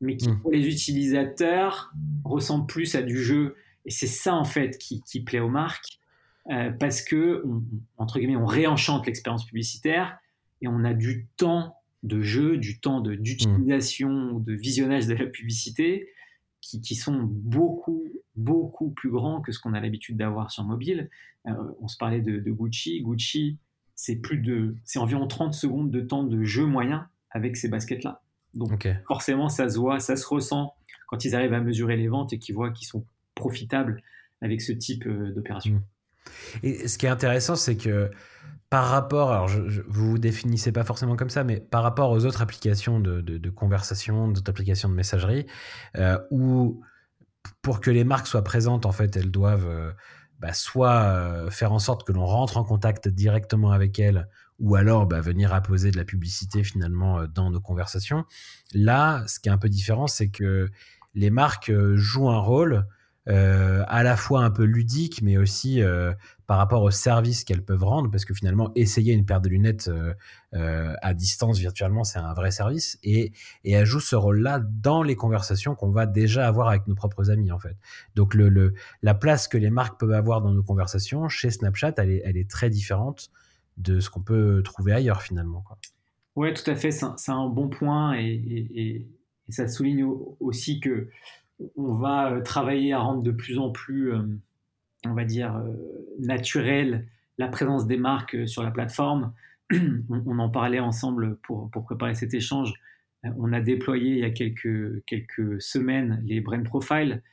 [0.02, 0.40] mais qui, mmh.
[0.42, 3.56] pour les utilisateurs, ressemblent plus à du jeu.
[3.86, 6.00] Et c'est ça, en fait, qui, qui plaît aux marques,
[6.80, 7.46] parce que,
[7.98, 10.18] entre guillemets, on réenchante l'expérience publicitaire
[10.62, 15.28] et on a du temps de jeu, du temps d'utilisation, de, de visionnage de la
[15.28, 16.10] publicité
[16.62, 21.10] qui, sont beaucoup, beaucoup plus grands que ce qu'on a l'habitude d'avoir sur mobile.
[21.48, 23.02] Euh, on se parlait de, Gucci.
[23.02, 23.58] Gucci,
[23.96, 28.22] c'est plus de, c'est environ 30 secondes de temps de jeu moyen avec ces baskets-là.
[28.54, 30.76] Donc forcément, ça se voit, ça se ressent
[31.08, 34.02] quand ils arrivent à mesurer les ventes et qu'ils voient qu'ils sont profitables
[34.42, 35.76] avec ce type euh, d'opération.
[35.76, 35.84] Mmh.
[36.64, 38.12] Et ce qui est intéressant, c'est que
[38.72, 42.26] par rapport, alors je, vous vous définissez pas forcément comme ça, mais par rapport aux
[42.26, 45.46] autres applications de, conversation, d'autres applications de messagerie,
[45.98, 46.82] euh, où
[47.62, 49.92] pour que les marques soient présentes, en fait, elles doivent euh,
[50.40, 54.76] bah, soit euh, faire en sorte que l'on rentre en contact directement avec elles, ou
[54.76, 58.24] alors bah, venir apposer de la publicité finalement dans nos conversations.
[58.74, 60.70] Là, ce qui est un peu différent, c'est que
[61.14, 62.88] les marques jouent un rôle
[63.30, 66.12] euh, à la fois un peu ludique, mais aussi euh,
[66.48, 69.92] par rapport au service qu'elles peuvent rendre, parce que finalement, essayer une paire de lunettes
[70.54, 73.32] euh, à distance virtuellement, c'est un vrai service, et,
[73.64, 77.30] et elle joue ce rôle-là dans les conversations qu'on va déjà avoir avec nos propres
[77.30, 77.78] amis, en fait.
[78.16, 78.36] Donc,
[79.04, 82.72] la place que les marques peuvent avoir dans nos conversations, chez Snapchat, elle est, très
[82.72, 83.30] différente
[83.78, 85.64] de ce qu'on peut trouver ailleurs, finalement.
[86.36, 89.06] Oui, tout à fait, c'est un, bon point, et
[89.50, 90.06] ça souligne
[90.40, 91.10] aussi que
[91.76, 94.22] on va euh, travailler à rendre de plus en plus, euh,
[95.06, 95.74] on va dire, euh,
[96.20, 99.34] naturel la présence des marques sur la plateforme.
[100.10, 102.74] on, en parlait ensemble pour, préparer cet échange.
[103.38, 107.24] On a déployé il y a quelques, semaines les Brain Profile,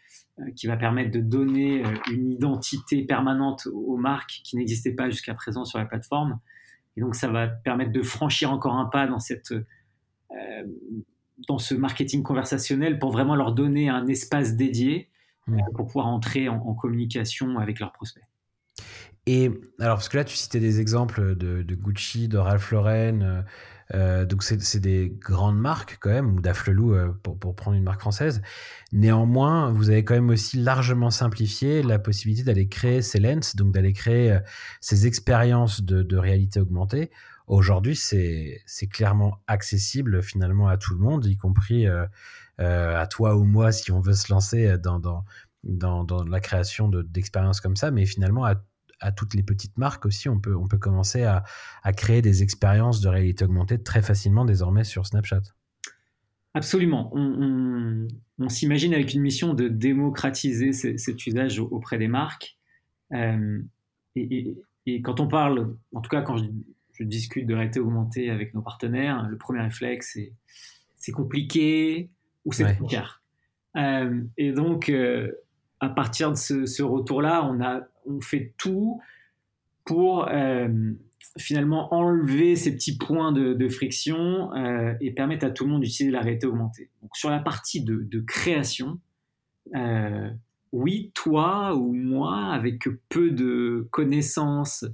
[0.55, 5.65] qui va permettre de donner une identité permanente aux marques qui n'existaient pas jusqu'à présent
[5.65, 6.39] sur la plateforme.
[6.97, 9.53] Et donc, ça va permettre de franchir encore un pas dans cette
[11.47, 15.11] dans ce marketing conversationnel pour vraiment leur donner un espace dédié
[15.49, 15.61] Mm.
[15.75, 18.25] pour pouvoir entrer en, en communication avec leurs prospects.
[19.27, 23.21] Et alors, parce que là, tu citais des exemples de, de Gucci, de Ralph Lauren,
[23.23, 23.43] euh,
[23.95, 27.83] euh, donc c'est des grandes marques quand même, ou d'Afflelou euh, pour, pour prendre une
[27.83, 28.41] marque française.
[28.93, 33.73] Néanmoins, vous avez quand même aussi largement simplifié la possibilité d'aller créer ces lens, donc
[33.73, 34.41] d'aller créer euh,
[34.81, 37.11] ces expériences de, de réalité augmentée.
[37.49, 42.05] Aujourd'hui, c'est clairement accessible finalement à tout le monde, y compris euh,
[42.61, 45.25] euh, à toi ou moi si on veut se lancer dans, dans,
[45.65, 48.55] dans, dans la création de- d'expériences comme ça, mais finalement à
[49.01, 51.45] à toutes les petites marques aussi, on peut, on peut commencer à,
[51.85, 55.43] à créer des expériences de réalité augmentée très facilement désormais sur Snapchat.
[56.53, 57.09] Absolument.
[57.15, 58.09] On,
[58.49, 62.59] s'imagine avec une mission de démocratiser ce- cet usage au- auprès des marques.
[63.13, 63.63] Euh,
[64.17, 64.57] et-
[64.87, 66.47] et quand on parle, en tout cas quand je,
[66.99, 70.33] je discute de réalité augmentée avec nos partenaires, le premier réflexe c'est
[70.97, 72.11] c'est compliqué
[72.45, 72.75] ou c'est Ouais.
[72.75, 73.23] trop cher.
[73.77, 75.31] Euh, et donc, euh,
[75.81, 79.01] à partir de ce, ce retour-là, on, a, on fait tout
[79.85, 80.69] pour euh,
[81.39, 84.51] finalement enlever ces petits points de, de friction
[85.01, 86.91] et permettre à tout le monde d'utiliser la réalité augmentée.
[87.03, 88.99] Donc, sur la partie de, de création,
[90.73, 94.85] oui, toi ou moi, avec peu de connaissances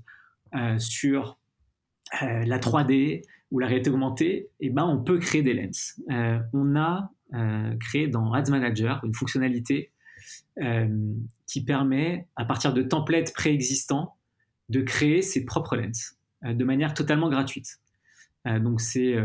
[0.78, 1.38] sur
[2.22, 3.22] euh, la 3D
[3.54, 6.00] ou la réalité augmentée, eh ben, on peut créer des lens.
[6.10, 9.92] Euh, on a euh, créé dans Ads Manager une fonctionnalité
[10.60, 10.88] euh,
[11.46, 14.16] qui permet, à partir de templates préexistants,
[14.70, 17.78] de créer ses propres lens de manière totalement gratuite.
[18.44, 19.16] Donc c'est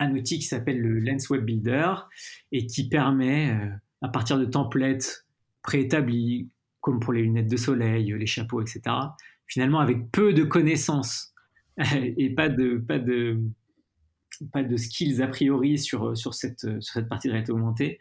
[0.00, 1.94] un outil qui s'appelle le Lens Web Builder
[2.50, 3.54] et qui permet,
[4.00, 5.26] à partir de templates
[5.62, 6.48] préétablis,
[6.80, 8.80] comme pour les lunettes de soleil, les chapeaux, etc.,
[9.46, 11.33] finalement avec peu de connaissances
[12.16, 13.40] et pas de, pas de,
[14.52, 17.98] pas de skills a priori sur, sur, cette, sur cette partie de réalité augmentée,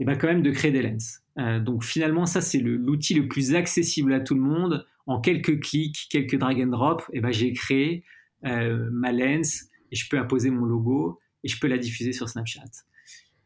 [0.00, 1.22] et ben quand même de créer des lens.
[1.38, 4.86] Euh, donc finalement, ça c'est l'outil le, plus accessible à tout le monde.
[5.06, 8.04] En quelques clics, quelques drag and drop, ben j'ai créé
[8.44, 12.28] euh, ma lens et je peux apposer mon logo et je peux la diffuser sur
[12.28, 12.64] Snapchat.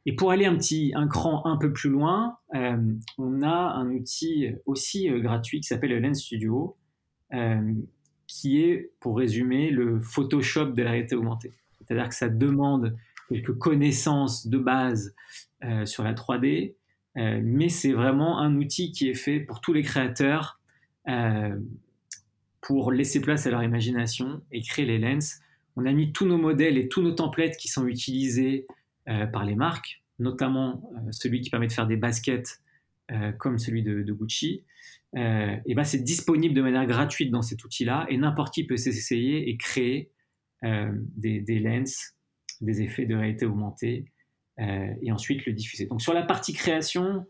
[0.06, 2.76] Et pour aller un petit un cran un peu plus loin, euh,
[3.18, 6.76] on a un outil aussi gratuit qui s'appelle le Lens Studio,
[8.28, 11.54] qui est, pour résumer, le Photoshop de la réalité augmentée.
[11.80, 12.96] C'est-à-dire que ça demande
[13.28, 15.14] quelques connaissances de base
[15.64, 16.74] euh, sur la 3D,
[17.16, 20.60] euh, mais c'est vraiment un outil qui est fait pour tous les créateurs
[21.08, 21.58] euh,
[22.60, 25.40] pour laisser place à leur imagination et créer les lens.
[25.76, 28.66] On a mis tous nos modèles et tous nos templates qui sont utilisés
[29.32, 32.60] par les marques, notamment celui qui permet de faire des baskets
[33.10, 34.64] euh, comme celui de, de Gucci.
[35.16, 38.76] Euh, et ben c'est disponible de manière gratuite dans cet outil-là et n'importe qui peut
[38.76, 40.10] s'essayer et créer
[40.64, 42.14] euh, des, des lens,
[42.60, 44.04] des effets de réalité augmentée
[45.00, 45.86] et ensuite le diffuser.
[45.86, 47.24] Donc sur la partie création,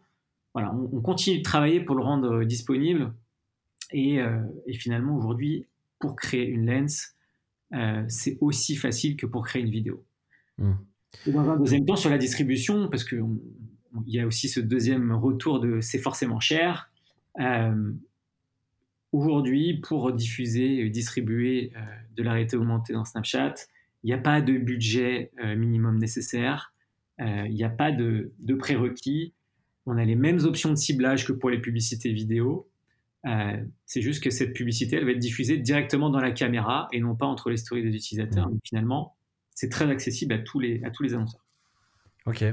[0.55, 3.13] voilà, on, on continue de travailler pour le rendre disponible
[3.93, 4.21] et,
[4.67, 5.67] et finalement aujourd'hui,
[5.99, 7.15] pour créer une lens,
[8.09, 10.07] c'est aussi facile que pour créer une vidéo.
[10.57, 10.73] Mm.
[11.27, 13.05] Et dans un deuxième temps, sur la distribution, parce
[14.05, 16.91] qu'il y a aussi ce deuxième retour de c'est forcément cher.
[17.41, 17.93] Euh,
[19.11, 21.81] Aujourd'hui, pour diffuser et distribuer euh,
[22.15, 23.55] de la réalité augmentée dans Snapchat,
[24.05, 26.75] il n'y a pas de budget euh, minimum nécessaire,
[27.19, 29.33] il n'y a pas de, de prérequis.
[29.87, 32.69] On a les mêmes options de ciblage que pour les publicités vidéo.
[33.87, 37.17] C'est juste que cette publicité, elle va être diffusée directement dans la caméra et non
[37.17, 38.47] pas entre les stories des utilisateurs.
[38.47, 38.53] Mmh.
[38.53, 39.17] Donc, finalement,
[39.53, 41.45] c'est très accessible à tous les, à tous les annonceurs.
[42.27, 42.45] Ok.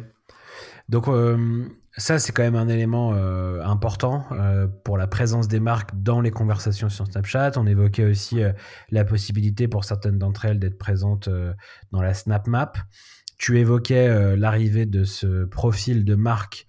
[0.90, 5.60] Donc euh, ça, c'est quand même un élément euh, important euh, pour la présence des
[5.60, 7.54] marques dans les conversations sur Snapchat.
[7.58, 8.40] On évoquait aussi
[8.92, 11.30] la possibilité pour certaines d'entre elles d'être présentes
[11.92, 12.74] dans la Snap Map.
[13.38, 16.68] Tu évoquais l'arrivée de ce profil de marque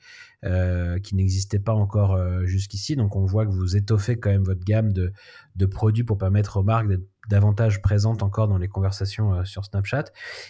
[1.02, 2.96] qui n'existait pas encore jusqu'ici.
[2.96, 5.12] Donc on voit que vous étoffez quand même votre gamme de,
[5.56, 9.64] de produits pour permettre aux marques d'être davantage présentes encore dans les conversations euh, sur
[9.64, 10.04] Snapchat.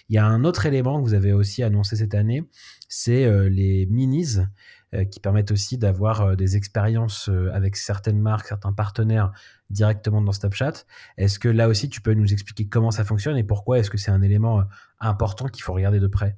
[0.09, 2.45] Il y a un autre élément que vous avez aussi annoncé cette année,
[2.89, 4.39] c'est euh, les minis
[4.95, 9.33] euh, qui permettent aussi d'avoir des expériences avec certaines marques, certains partenaires
[9.71, 10.85] directement dans Snapchat.
[11.17, 13.99] Est-ce que là aussi tu peux nous expliquer comment ça fonctionne et pourquoi est-ce que
[13.99, 14.63] c'est un élément
[15.01, 16.37] important qu'il faut regarder de près?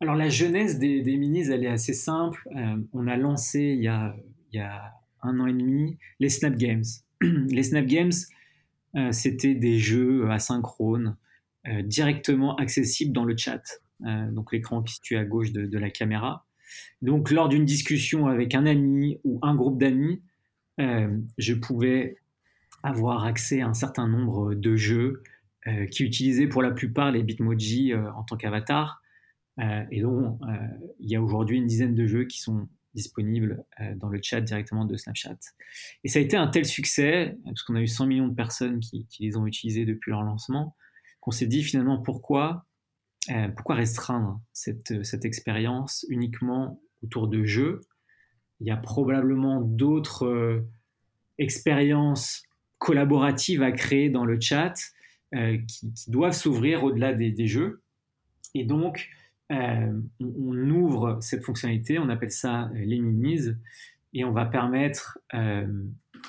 [0.00, 2.48] Alors la genèse des, minis, elle est assez simple.
[2.92, 4.14] On a lancé il y a,
[4.52, 6.84] il y a un an et demi les Snap Games.
[7.20, 8.12] les Snap Games,
[9.12, 11.16] c'était des jeux asynchrones,
[11.68, 13.62] euh, directement accessibles dans le chat.
[14.06, 16.46] Euh, donc l'écran qui est situé à gauche de, la caméra.
[17.02, 20.22] Donc lors d'une discussion avec un ami ou un groupe d'amis,
[20.80, 22.16] euh, je pouvais
[22.82, 25.22] avoir accès à un certain nombre de jeux
[25.66, 29.02] euh, qui utilisaient pour la plupart les Bitmoji euh, en tant qu'avatar.
[29.58, 30.38] et dont
[31.00, 33.64] il y a aujourd'hui une dizaine de jeux qui sont disponibles
[33.96, 35.36] dans le chat directement de Snapchat.
[36.04, 38.80] Et ça a été un tel succès, parce qu'on a eu 100 millions de personnes
[38.80, 40.76] qui, les ont utilisés depuis leur lancement,
[41.20, 42.66] qu'on s'est dit finalement pourquoi,
[43.54, 47.80] pourquoi restreindre cette, cette expérience uniquement autour de jeux?
[48.60, 50.68] Il y a probablement d'autres euh,
[51.38, 52.42] expériences
[52.78, 54.74] collaboratives à créer dans le chat
[55.34, 57.82] euh, qui, doivent s'ouvrir au-delà des, jeux.
[58.54, 59.08] Et donc,
[59.50, 63.50] euh, on, ouvre cette fonctionnalité, on appelle ça les minis,
[64.12, 65.18] et on va permettre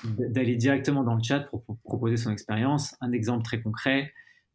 [0.04, 2.96] d'aller directement dans le chat pour, proposer son expérience.
[3.00, 4.12] Un exemple très concret,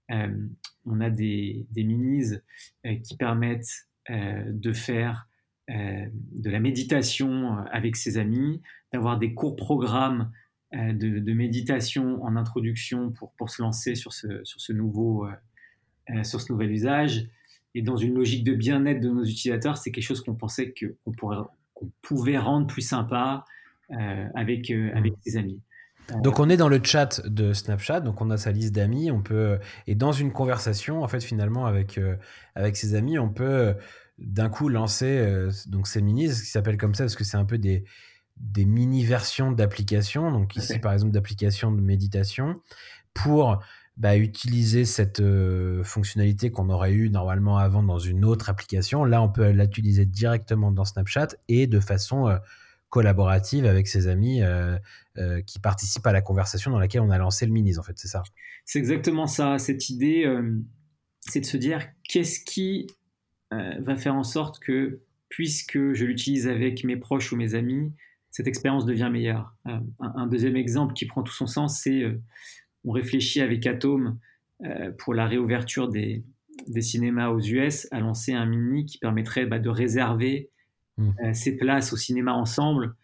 [0.10, 2.36] on a des, minis
[3.04, 5.28] qui permettent de faire
[5.70, 8.62] euh, de la méditation euh, avec ses amis,
[8.94, 10.32] d'avoir des courts programmes
[10.74, 15.28] euh, de, méditation en introduction pour, pour se lancer sur ce, sur ce, nouveau,
[16.24, 17.28] sur ce nouvel usage.
[17.78, 21.26] Et dans une logique de bien-être de nos utilisateurs, c'est quelque chose qu'on pensait qu'on
[21.74, 23.46] qu'on pouvait rendre plus sympa
[24.34, 25.62] avec, avec ses amis.
[26.24, 29.22] Donc on est dans le chat de Snapchat, donc on a sa liste d'amis, on
[29.22, 32.00] peut et dans une conversation en fait finalement avec
[32.56, 33.76] avec ses amis, on peut
[34.18, 37.38] d'un coup lancer euh, donc ces minis, ce qui s'appelle comme ça parce que c'est
[37.38, 37.84] un peu des,
[38.38, 40.32] des mini versions d'applications.
[40.32, 42.56] Donc ici par exemple d'applications de méditation
[43.14, 43.60] pour
[43.98, 49.04] bah, utiliser cette euh, fonctionnalité qu'on aurait eu normalement avant dans une autre application.
[49.04, 52.38] Là, on peut l'utiliser directement dans Snapchat et de façon euh,
[52.90, 54.42] collaborative avec ses amis
[55.46, 57.78] qui participent à la conversation dans laquelle on a lancé le minis.
[57.78, 58.24] En fait, c'est ça?
[58.64, 59.58] C'est exactement ça.
[59.60, 60.26] Cette idée,
[61.20, 62.88] c'est de se dire qu'est-ce qui
[63.54, 67.94] euh, va faire en sorte que, puisque je l'utilise avec mes proches ou mes amis,
[68.30, 69.56] cette expérience devient meilleure.
[69.68, 72.22] Euh, un, deuxième exemple qui prend tout son sens, c'est euh,
[72.88, 74.18] on réfléchit avec Atom
[74.98, 76.24] pour la réouverture des,
[76.68, 80.50] des, cinémas aux US à lancer un mini qui permettrait bah, de réserver
[80.98, 81.34] mmh.
[81.34, 82.96] ces places au cinéma ensemble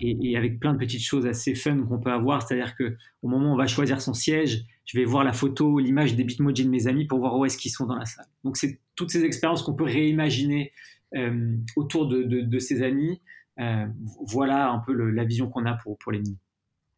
[0.00, 2.42] et, avec plein de petites choses assez fun qu'on peut avoir.
[2.42, 5.78] C'est-à-dire que au moment où on va choisir son siège, je vais voir la photo,
[5.78, 8.26] l'image des bitmojis de mes amis pour voir où est-ce qu'ils sont dans la salle.
[8.44, 10.72] Donc c'est toutes ces expériences qu'on peut réimaginer
[11.14, 13.20] euh, autour de, de, ses amis.
[13.58, 13.86] Euh,
[14.26, 16.38] voilà un peu la vision qu'on a pour, pour les mini.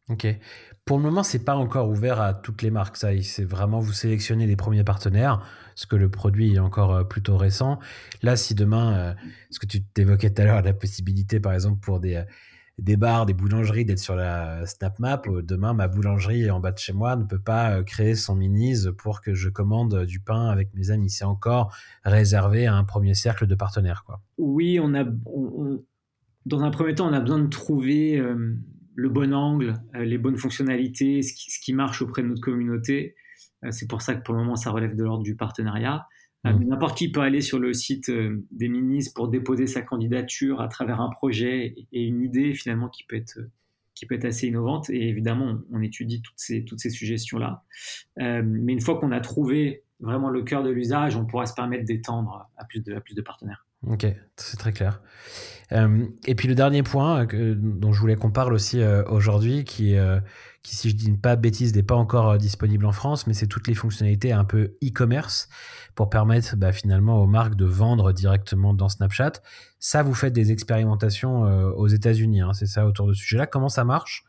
[0.09, 0.27] Ok.
[0.85, 2.97] Pour le moment, c'est pas encore ouvert à toutes les marques.
[2.97, 5.45] Ça, c'est vraiment vous sélectionnez les premiers partenaires,
[5.75, 7.79] parce que le produit est encore euh, plutôt récent.
[8.23, 9.15] Là, si demain,
[9.51, 12.23] ce que tu t'évoquais tout à l'heure, la possibilité, par exemple, pour des
[12.81, 15.27] des bars, des boulangeries d'être sur la SnapMap.
[15.27, 18.35] Euh, demain, ma boulangerie en bas de chez moi ne peut pas euh, créer son
[18.35, 21.09] minis pour que je commande du pain avec mes amis.
[21.09, 24.03] C'est encore réservé à un premier cercle de partenaires.
[24.05, 24.21] Quoi.
[24.37, 25.03] Oui, on a,
[26.45, 28.55] dans un premier temps, on a besoin de trouver euh,
[28.99, 33.15] le bon angle, les bonnes fonctionnalités, ce qui, marche auprès de notre communauté.
[33.69, 36.05] c'est pour ça que pour le moment, ça relève de l'ordre du partenariat.
[36.45, 36.63] Euh, mm.
[36.65, 40.67] N'importe qui peut aller sur le site euh, des ministres pour déposer sa candidature à
[40.67, 43.39] travers un projet et une idée finalement qui peut être,
[43.93, 44.89] qui peut être assez innovante.
[44.89, 47.63] Et évidemment, on, étudie toutes ces, toutes ces suggestions-là.
[48.19, 51.53] Euh, mais une fois qu'on a trouvé vraiment le cœur de l'usage, on pourra se
[51.53, 53.65] permettre d'étendre à plus de, à plus de partenaires.
[53.87, 55.01] Ok, c'est très clair.
[55.71, 59.63] Euh, et puis le dernier point euh, dont je voulais qu'on parle aussi euh, aujourd'hui,
[59.63, 59.95] qui,
[60.63, 63.67] qui, si je dis pas bêtise, n'est pas encore disponible en France, mais c'est toutes
[63.67, 65.47] les fonctionnalités un peu e-commerce
[65.95, 69.33] pour permettre bah, finalement aux marques de vendre directement dans Snapchat.
[69.79, 73.47] Ça, vous faites des expérimentations aux États-Unis, hein, c'est ça autour de ce sujet-là.
[73.47, 74.25] Comment ça marche?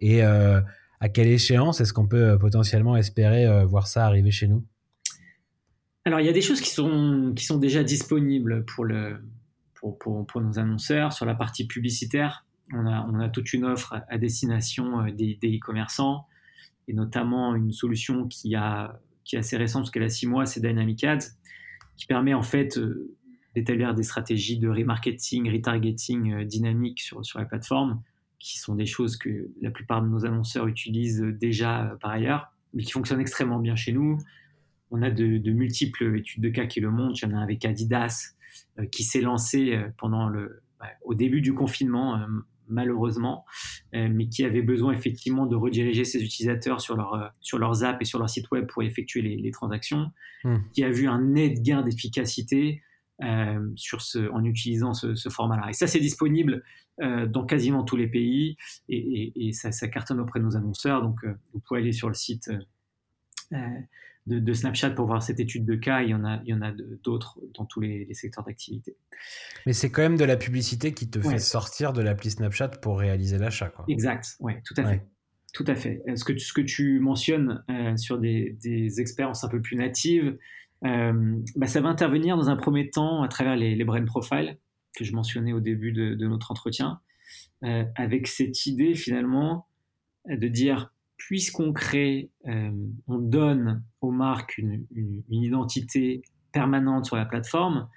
[0.00, 4.66] Et à quelle échéance est-ce qu'on peut potentiellement espérer voir ça arriver chez nous?
[6.04, 9.18] Alors, il y a des choses qui sont, qui sont déjà disponibles pour, le,
[9.74, 11.12] pour, pour, nos annonceurs.
[11.12, 15.38] Sur la partie publicitaire, on a, on a toute une offre à, destination euh, des
[15.44, 16.26] e-commerçants,
[16.88, 20.44] et notamment une solution qui, a, qui est assez récente, parce qu'elle a six mois,
[20.44, 21.36] c'est Dynamic Ads,
[21.96, 23.14] qui permet en fait euh,
[23.54, 28.02] d'établir des stratégies de remarketing, retargeting euh, dynamique sur, sur la plateforme,
[28.40, 32.82] qui sont des choses que la plupart de nos annonceurs utilisent déjà par ailleurs, mais
[32.82, 34.18] qui fonctionnent extrêmement bien chez nous
[34.92, 37.18] on a de, multiples études de cas qui le montrent.
[37.22, 38.34] Il y en a un avec Adidas
[38.78, 42.26] euh, qui s'est lancé euh, pendant le, bah, au début du confinement, euh,
[42.68, 43.44] malheureusement,
[43.92, 48.04] mais qui avait besoin effectivement de rediriger ses utilisateurs sur, leur, sur leurs apps et
[48.06, 50.10] sur leur site web pour effectuer les, transactions,
[50.44, 50.56] hmm.
[50.72, 52.82] qui a vu un net gain d'efficacité
[53.74, 55.68] sur ce, en utilisant ce, format-là.
[55.68, 56.64] Et ça, c'est disponible
[56.98, 58.56] dans quasiment tous les pays
[58.88, 61.02] et, ça, ça, cartonne auprès de nos annonceurs.
[61.02, 61.18] Donc,
[61.52, 62.48] vous pouvez aller sur le site
[64.26, 66.02] de, Snapchat pour voir cette étude de cas.
[66.02, 68.96] Il y en a, il y en a d'autres dans tous les, secteurs d'activité.
[69.66, 72.98] Mais c'est quand même de la publicité qui te fait sortir de l'appli Snapchat pour
[72.98, 73.72] réaliser l'achat.
[73.88, 75.06] Exact, oui, tout à fait.
[75.54, 76.02] Tout à fait.
[76.16, 78.56] Ce que, ce que tu mentionnes euh, sur des,
[79.00, 80.38] expériences un peu plus natives,
[80.82, 84.58] bah, ça va intervenir dans un premier temps à travers les, les brain profiles
[84.96, 87.00] que je mentionnais au début de, notre entretien,
[87.62, 89.66] avec cette idée finalement
[90.28, 90.92] de dire
[91.26, 94.84] puisqu'on crée, on donne aux marques une,
[95.30, 97.88] identité permanente sur la plateforme,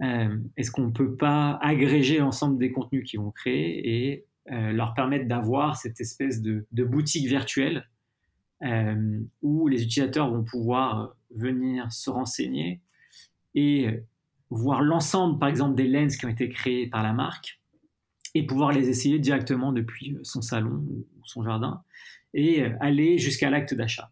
[0.00, 5.26] est-ce qu'on ne peut pas agréger l'ensemble des contenus qu'ils vont créer et leur permettre
[5.26, 7.86] d'avoir cette espèce de, de boutique virtuelle
[8.62, 12.82] euh, où les utilisateurs vont pouvoir venir se renseigner
[13.54, 13.88] et
[14.50, 17.58] voir l'ensemble, par exemple, des lens qui ont été créés par la marque
[18.34, 21.82] et pouvoir les essayer directement depuis son salon ou son jardin
[22.34, 24.10] et aller jusqu'à l'acte d'achat.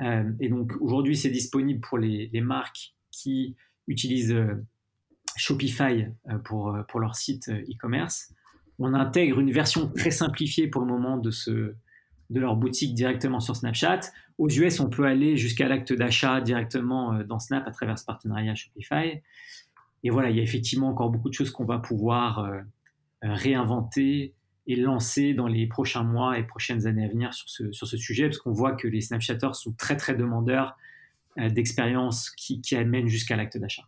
[0.00, 4.64] Euh, et donc aujourd'hui, c'est disponible pour les, marques qui utilisent euh,
[5.36, 6.06] Shopify
[6.44, 8.32] pour, pour leur site e-commerce.
[8.78, 11.74] On intègre une version très simplifiée pour le moment de ce,
[12.30, 14.00] de leur boutique directement sur Snapchat.
[14.38, 18.04] Aux US, on peut aller jusqu'à l'acte d'achat directement euh, dans Snap à travers ce
[18.04, 19.22] partenariat Shopify.
[20.02, 22.60] Et voilà, il y a effectivement encore beaucoup de choses qu'on va pouvoir euh,
[23.24, 24.34] euh, réinventer
[24.66, 27.96] et lancer dans les prochains mois et prochaines années à venir sur ce, sur ce
[27.96, 30.76] sujet, parce qu'on voit que les Snapchatters sont très très demandeurs
[31.36, 33.82] d'expériences qui, qui, amènent jusqu'à l'acte d'achat.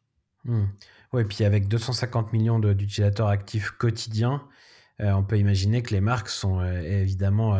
[0.44, 0.66] Hmm.
[1.14, 4.42] Oui, puis avec 250 millions d'utilisateurs actifs quotidiens,
[4.98, 7.56] on peut imaginer que les marques sont évidemment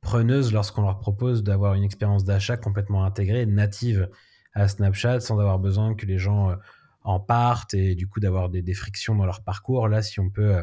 [0.00, 4.08] preneuses lorsqu'on leur propose d'avoir une expérience d'achat complètement intégrée, native
[4.54, 6.56] à Snapchat, sans avoir besoin que les gens euh,
[7.02, 9.88] en partent et du coup d'avoir des, frictions dans leur parcours.
[9.88, 10.62] Là, si on peut, euh,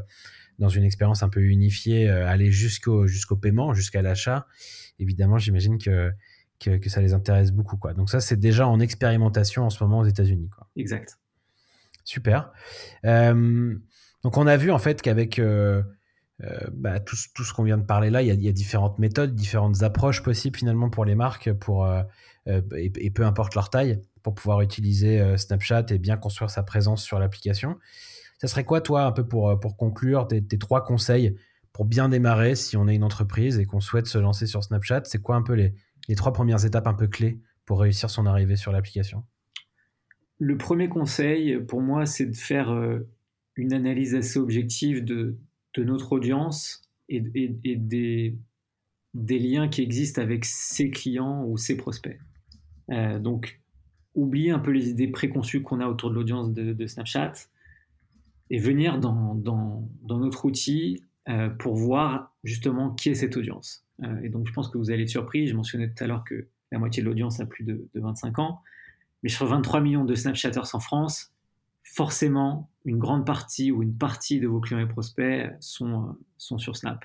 [0.59, 4.47] dans une expérience un peu unifiée, euh, aller jusqu'au jusqu'au paiement, jusqu'à l'achat,
[4.99, 6.11] évidemment, j'imagine que,
[6.59, 7.77] que, ça les intéresse beaucoup.
[7.77, 7.93] Quoi.
[7.93, 10.49] Donc ça, c'est déjà en expérimentation en ce moment aux États-Unis.
[10.75, 11.17] Exact.
[12.03, 12.51] Super.
[13.03, 15.39] donc on a vu en fait qu'avec
[16.43, 19.83] euh, bah, tout, ce qu'on vient de parler là, il y, a, différentes méthodes, différentes
[19.83, 22.03] approches possibles finalement pour les marques, pour, euh,
[22.47, 27.03] euh, et, peu importe leur taille, pour pouvoir utiliser Snapchat et bien construire sa présence
[27.03, 27.77] sur l'application.
[28.37, 31.35] Ça serait quoi, toi, un peu pour, pour conclure, tes, trois conseils
[31.73, 35.03] pour bien démarrer si on est une entreprise et qu'on souhaite se lancer sur Snapchat?
[35.05, 35.73] C'est quoi un peu les,
[36.07, 39.23] les trois premières étapes un peu clés pour réussir son arrivée sur l'application?
[40.39, 42.69] Le premier conseil, pour moi, c'est de faire
[43.55, 45.37] une analyse assez objective de,
[45.75, 48.35] de notre audience et, des,
[49.13, 52.19] des, liens qui existent avec ses clients ou ses prospects.
[52.91, 53.61] Euh, donc,
[54.13, 57.33] oublier un peu les idées préconçues qu'on a autour de l'audience de, Snapchat
[58.49, 63.83] et venir dans, dans, notre outil euh, pour voir justement qui est cette audience.
[64.03, 65.47] Euh, et donc, je pense que vous allez être surpris.
[65.47, 68.39] Je mentionnais tout à l'heure que la moitié de l'audience a plus de, de 25
[68.39, 68.61] ans.
[69.23, 71.33] Mais sur 23 millions de Snapchatters en France,
[71.83, 76.57] forcément, une grande partie ou une partie de vos clients et prospects sont, euh, sont
[76.57, 77.03] sur Snap.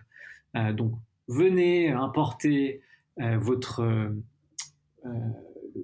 [0.74, 0.94] Donc,
[1.28, 2.82] venez importer
[3.16, 4.12] votre.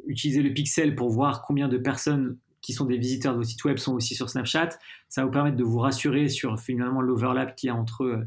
[0.09, 2.37] utiliser le pixel pour voir combien de personnes
[2.67, 4.71] qui sont des visiteurs de vos sites web sont aussi sur Snapchat.
[5.09, 8.27] Ça va vous permettre de vous rassurer sur finalement l'overlap qu'il y a entre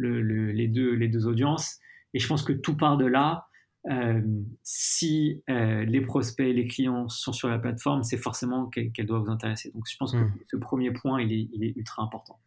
[0.00, 1.78] les, deux, les deux audiences.
[2.12, 3.46] Et je pense que tout part de là.
[3.88, 4.20] Euh,
[4.64, 9.30] si euh, les prospects, les clients sont sur la plateforme, c'est forcément qu'elle doit vous
[9.30, 9.70] intéresser.
[9.70, 10.34] Donc je pense que hmm.
[10.50, 12.40] ce premier point, il est, ultra important.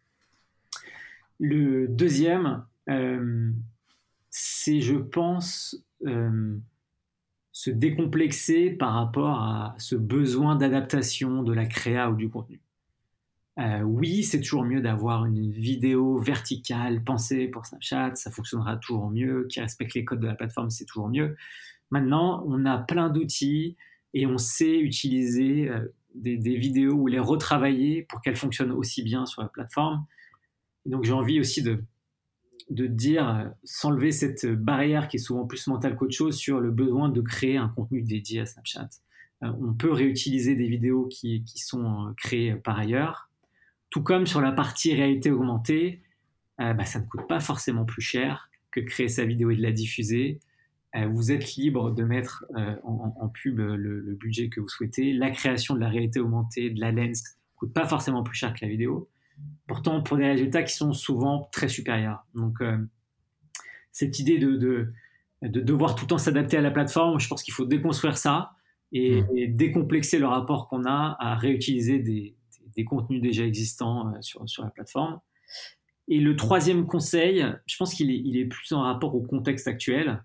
[1.40, 3.50] Le deuxième, euh,
[4.30, 5.82] c'est, je pense,
[7.60, 12.62] se décomplexer par rapport à ce besoin d'adaptation de la créa ou du contenu.
[13.60, 19.10] Euh, oui, c'est toujours mieux d'avoir une vidéo verticale pensée pour Snapchat, ça fonctionnera toujours
[19.10, 21.36] mieux, qui respecte les codes de la plateforme, c'est toujours mieux.
[21.92, 23.76] Maintenant, on a plein d'outils
[24.14, 29.26] et on sait utiliser euh, des, vidéos ou les retravailler pour qu'elles fonctionnent aussi bien
[29.26, 30.06] sur la plateforme.
[30.86, 31.84] Donc j'ai envie aussi de,
[32.70, 36.72] de dire, euh, s'enlever cette barrière qui est souvent plus mentale qu'autre chose sur le
[36.72, 38.90] besoin de créer un contenu dédié à Snapchat.
[39.42, 43.30] on peut réutiliser des vidéos qui sont créées par ailleurs
[43.90, 46.02] tout comme sur la partie réalité augmentée,
[46.62, 49.56] euh, bah, ça ne coûte pas forcément plus cher que de créer sa vidéo et
[49.56, 50.40] de la diffuser.
[50.96, 55.14] Euh, vous êtes libre de mettre euh, en, pub le, budget que vous souhaitez.
[55.14, 57.24] La création de la réalité augmentée, de la lens,
[57.56, 59.10] coûte pas forcément plus cher que la vidéo.
[59.68, 62.26] Pourtant, pour des résultats qui sont souvent très supérieurs.
[62.34, 62.58] Donc,
[63.92, 64.92] cette idée de, de,
[65.42, 68.54] devoir tout le temps s'adapter à la plateforme, je pense qu'il faut déconstruire ça
[68.92, 69.38] et, mmh.
[69.38, 72.36] et décomplexer le rapport qu'on a à réutiliser des,
[72.76, 75.20] des contenus déjà existants euh, sur, sur la plateforme.
[76.08, 79.68] Et le troisième conseil, je pense qu'il est, il est plus en rapport au contexte
[79.68, 80.24] actuel,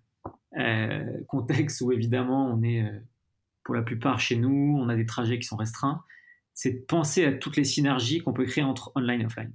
[0.59, 2.99] euh, contexte où évidemment on est euh,
[3.65, 6.03] pour la plupart chez nous, on a des trajets qui sont restreints,
[6.55, 9.53] c'est de penser à toutes les synergies qu'on peut créer entre online et offline.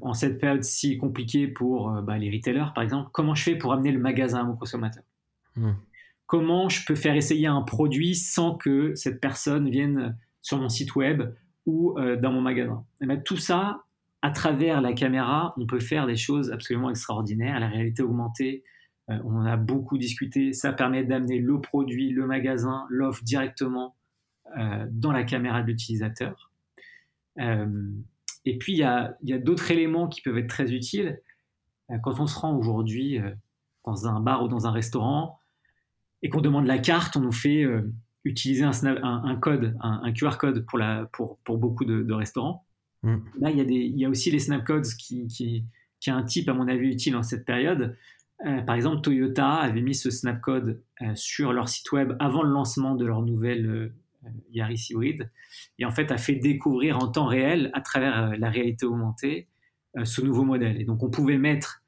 [0.00, 3.72] en cette période si compliquée pour bah, les retailers, par exemple, comment je fais pour
[3.72, 5.02] amener le magasin à mon consommateur?
[5.54, 5.72] Mmh.
[6.24, 10.94] comment je peux faire essayer un produit sans que cette personne vienne sur mon site
[10.94, 11.34] web
[11.66, 12.84] ou dans mon magasin?
[13.02, 13.82] Et bien, tout ça,
[14.22, 17.60] à travers la caméra, on peut faire des choses absolument extraordinaires.
[17.60, 18.64] La réalité augmentée,
[19.08, 20.52] on en a beaucoup discuté.
[20.54, 23.96] Ça permet d'amener le produit, le magasin, l'offre directement
[24.90, 26.50] dans la caméra de l'utilisateur.
[27.38, 31.20] et puis, il y a, d'autres éléments qui peuvent être très utiles.
[32.02, 33.20] quand on se rend aujourd'hui
[33.84, 35.38] dans un bar ou dans un restaurant
[36.22, 37.92] et qu'on demande la carte, on nous fait euh,
[38.24, 42.64] utiliser un, code, un, QR code pour, la, pour, pour beaucoup de, restaurants.
[43.02, 43.16] Mm.
[43.40, 45.64] Là, il y, a des, il y a aussi les snap codes qui, qui,
[46.10, 47.96] un type, à mon avis, utile en cette période.
[48.46, 52.42] Euh, par exemple, Toyota avait mis ce snap code euh, sur leur site web avant
[52.42, 53.92] le lancement de leur nouvelle
[54.50, 55.30] Yaris hybride
[55.78, 59.48] et en fait a fait découvrir en temps réel, à travers la réalité augmentée,
[60.04, 60.80] ce nouveau modèle.
[60.80, 61.82] Et donc, on pouvait mettre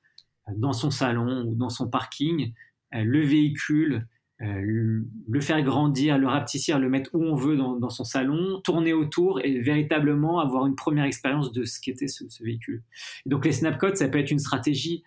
[0.56, 2.52] dans son salon ou dans son parking,
[2.94, 4.06] euh, le véhicule,
[4.42, 8.92] euh, le faire grandir, le rapetissir, le mettre où on veut dans, son salon, tourner
[8.92, 12.82] autour et véritablement avoir une première expérience de ce qu'était ce, véhicule.
[13.26, 15.04] donc les snapcodes, ça peut être une stratégie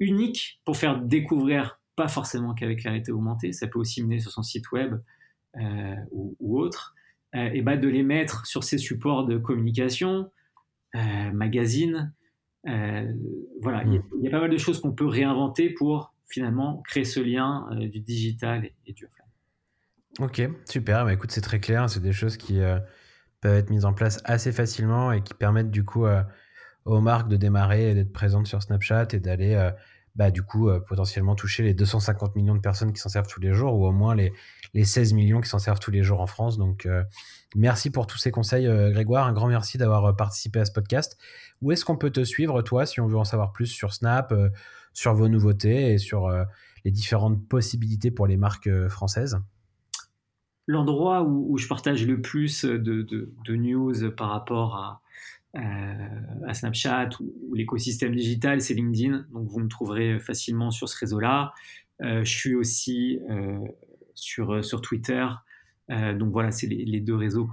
[0.00, 4.32] unique pour faire découvrir, pas forcément qu'avec la réalité augmentée, ça peut aussi mener sur
[4.32, 4.96] son site web
[5.60, 6.94] euh, ou, autre,
[7.34, 10.30] et bah de les mettre sur ses supports de communication,
[11.32, 12.12] magazines,
[12.68, 13.12] euh,
[13.60, 17.18] voilà, il y, a pas mal de choses qu'on peut réinventer pour finalement créer ce
[17.18, 19.26] lien euh, du digital et, du offline.
[20.20, 21.04] Ok, super.
[21.04, 21.90] Bah, écoute, c'est très clair.
[21.90, 22.78] C'est des choses qui euh,
[23.40, 26.06] peuvent être mises en place assez facilement et qui permettent du coup
[26.84, 29.70] aux marques de démarrer et d'être présentes sur Snapchat et d'aller
[30.14, 33.52] bah, du coup potentiellement toucher les 250 millions de personnes qui s'en servent tous les
[33.52, 34.32] jours ou au moins les,
[34.74, 36.58] les 16 millions qui s'en servent tous les jours en France.
[36.58, 36.88] Donc
[37.54, 39.26] merci pour tous ces conseils Grégoire.
[39.26, 41.18] Un grand merci d'avoir participé à ce podcast.
[41.62, 44.32] Où est-ce qu'on peut te suivre, toi, si on veut en savoir plus sur Snap,
[44.32, 44.50] euh,
[44.92, 46.44] sur vos nouveautés et sur euh,
[46.84, 49.38] les différentes possibilités pour les marques euh, françaises?
[50.66, 55.02] L'endroit où, je partage le plus de, news par rapport à,
[55.54, 59.26] à Snapchat ou, l'écosystème digital, c'est LinkedIn.
[59.32, 61.52] Donc vous me trouverez facilement sur ce réseau-là.
[62.00, 63.18] je suis aussi
[64.14, 65.26] sur, sur Twitter.
[65.88, 67.48] donc voilà, c'est les, deux réseaux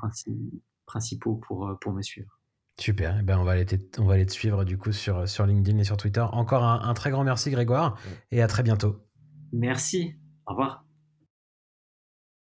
[0.86, 2.40] principaux pour, pour me suivre.
[2.80, 3.66] Super, eh ben on, va aller
[3.98, 6.26] on va aller te suivre du coup sur, sur LinkedIn et sur Twitter.
[6.32, 8.00] Encore un, un très grand merci Grégoire
[8.32, 9.06] et à très bientôt.
[9.52, 10.89] Merci, au revoir.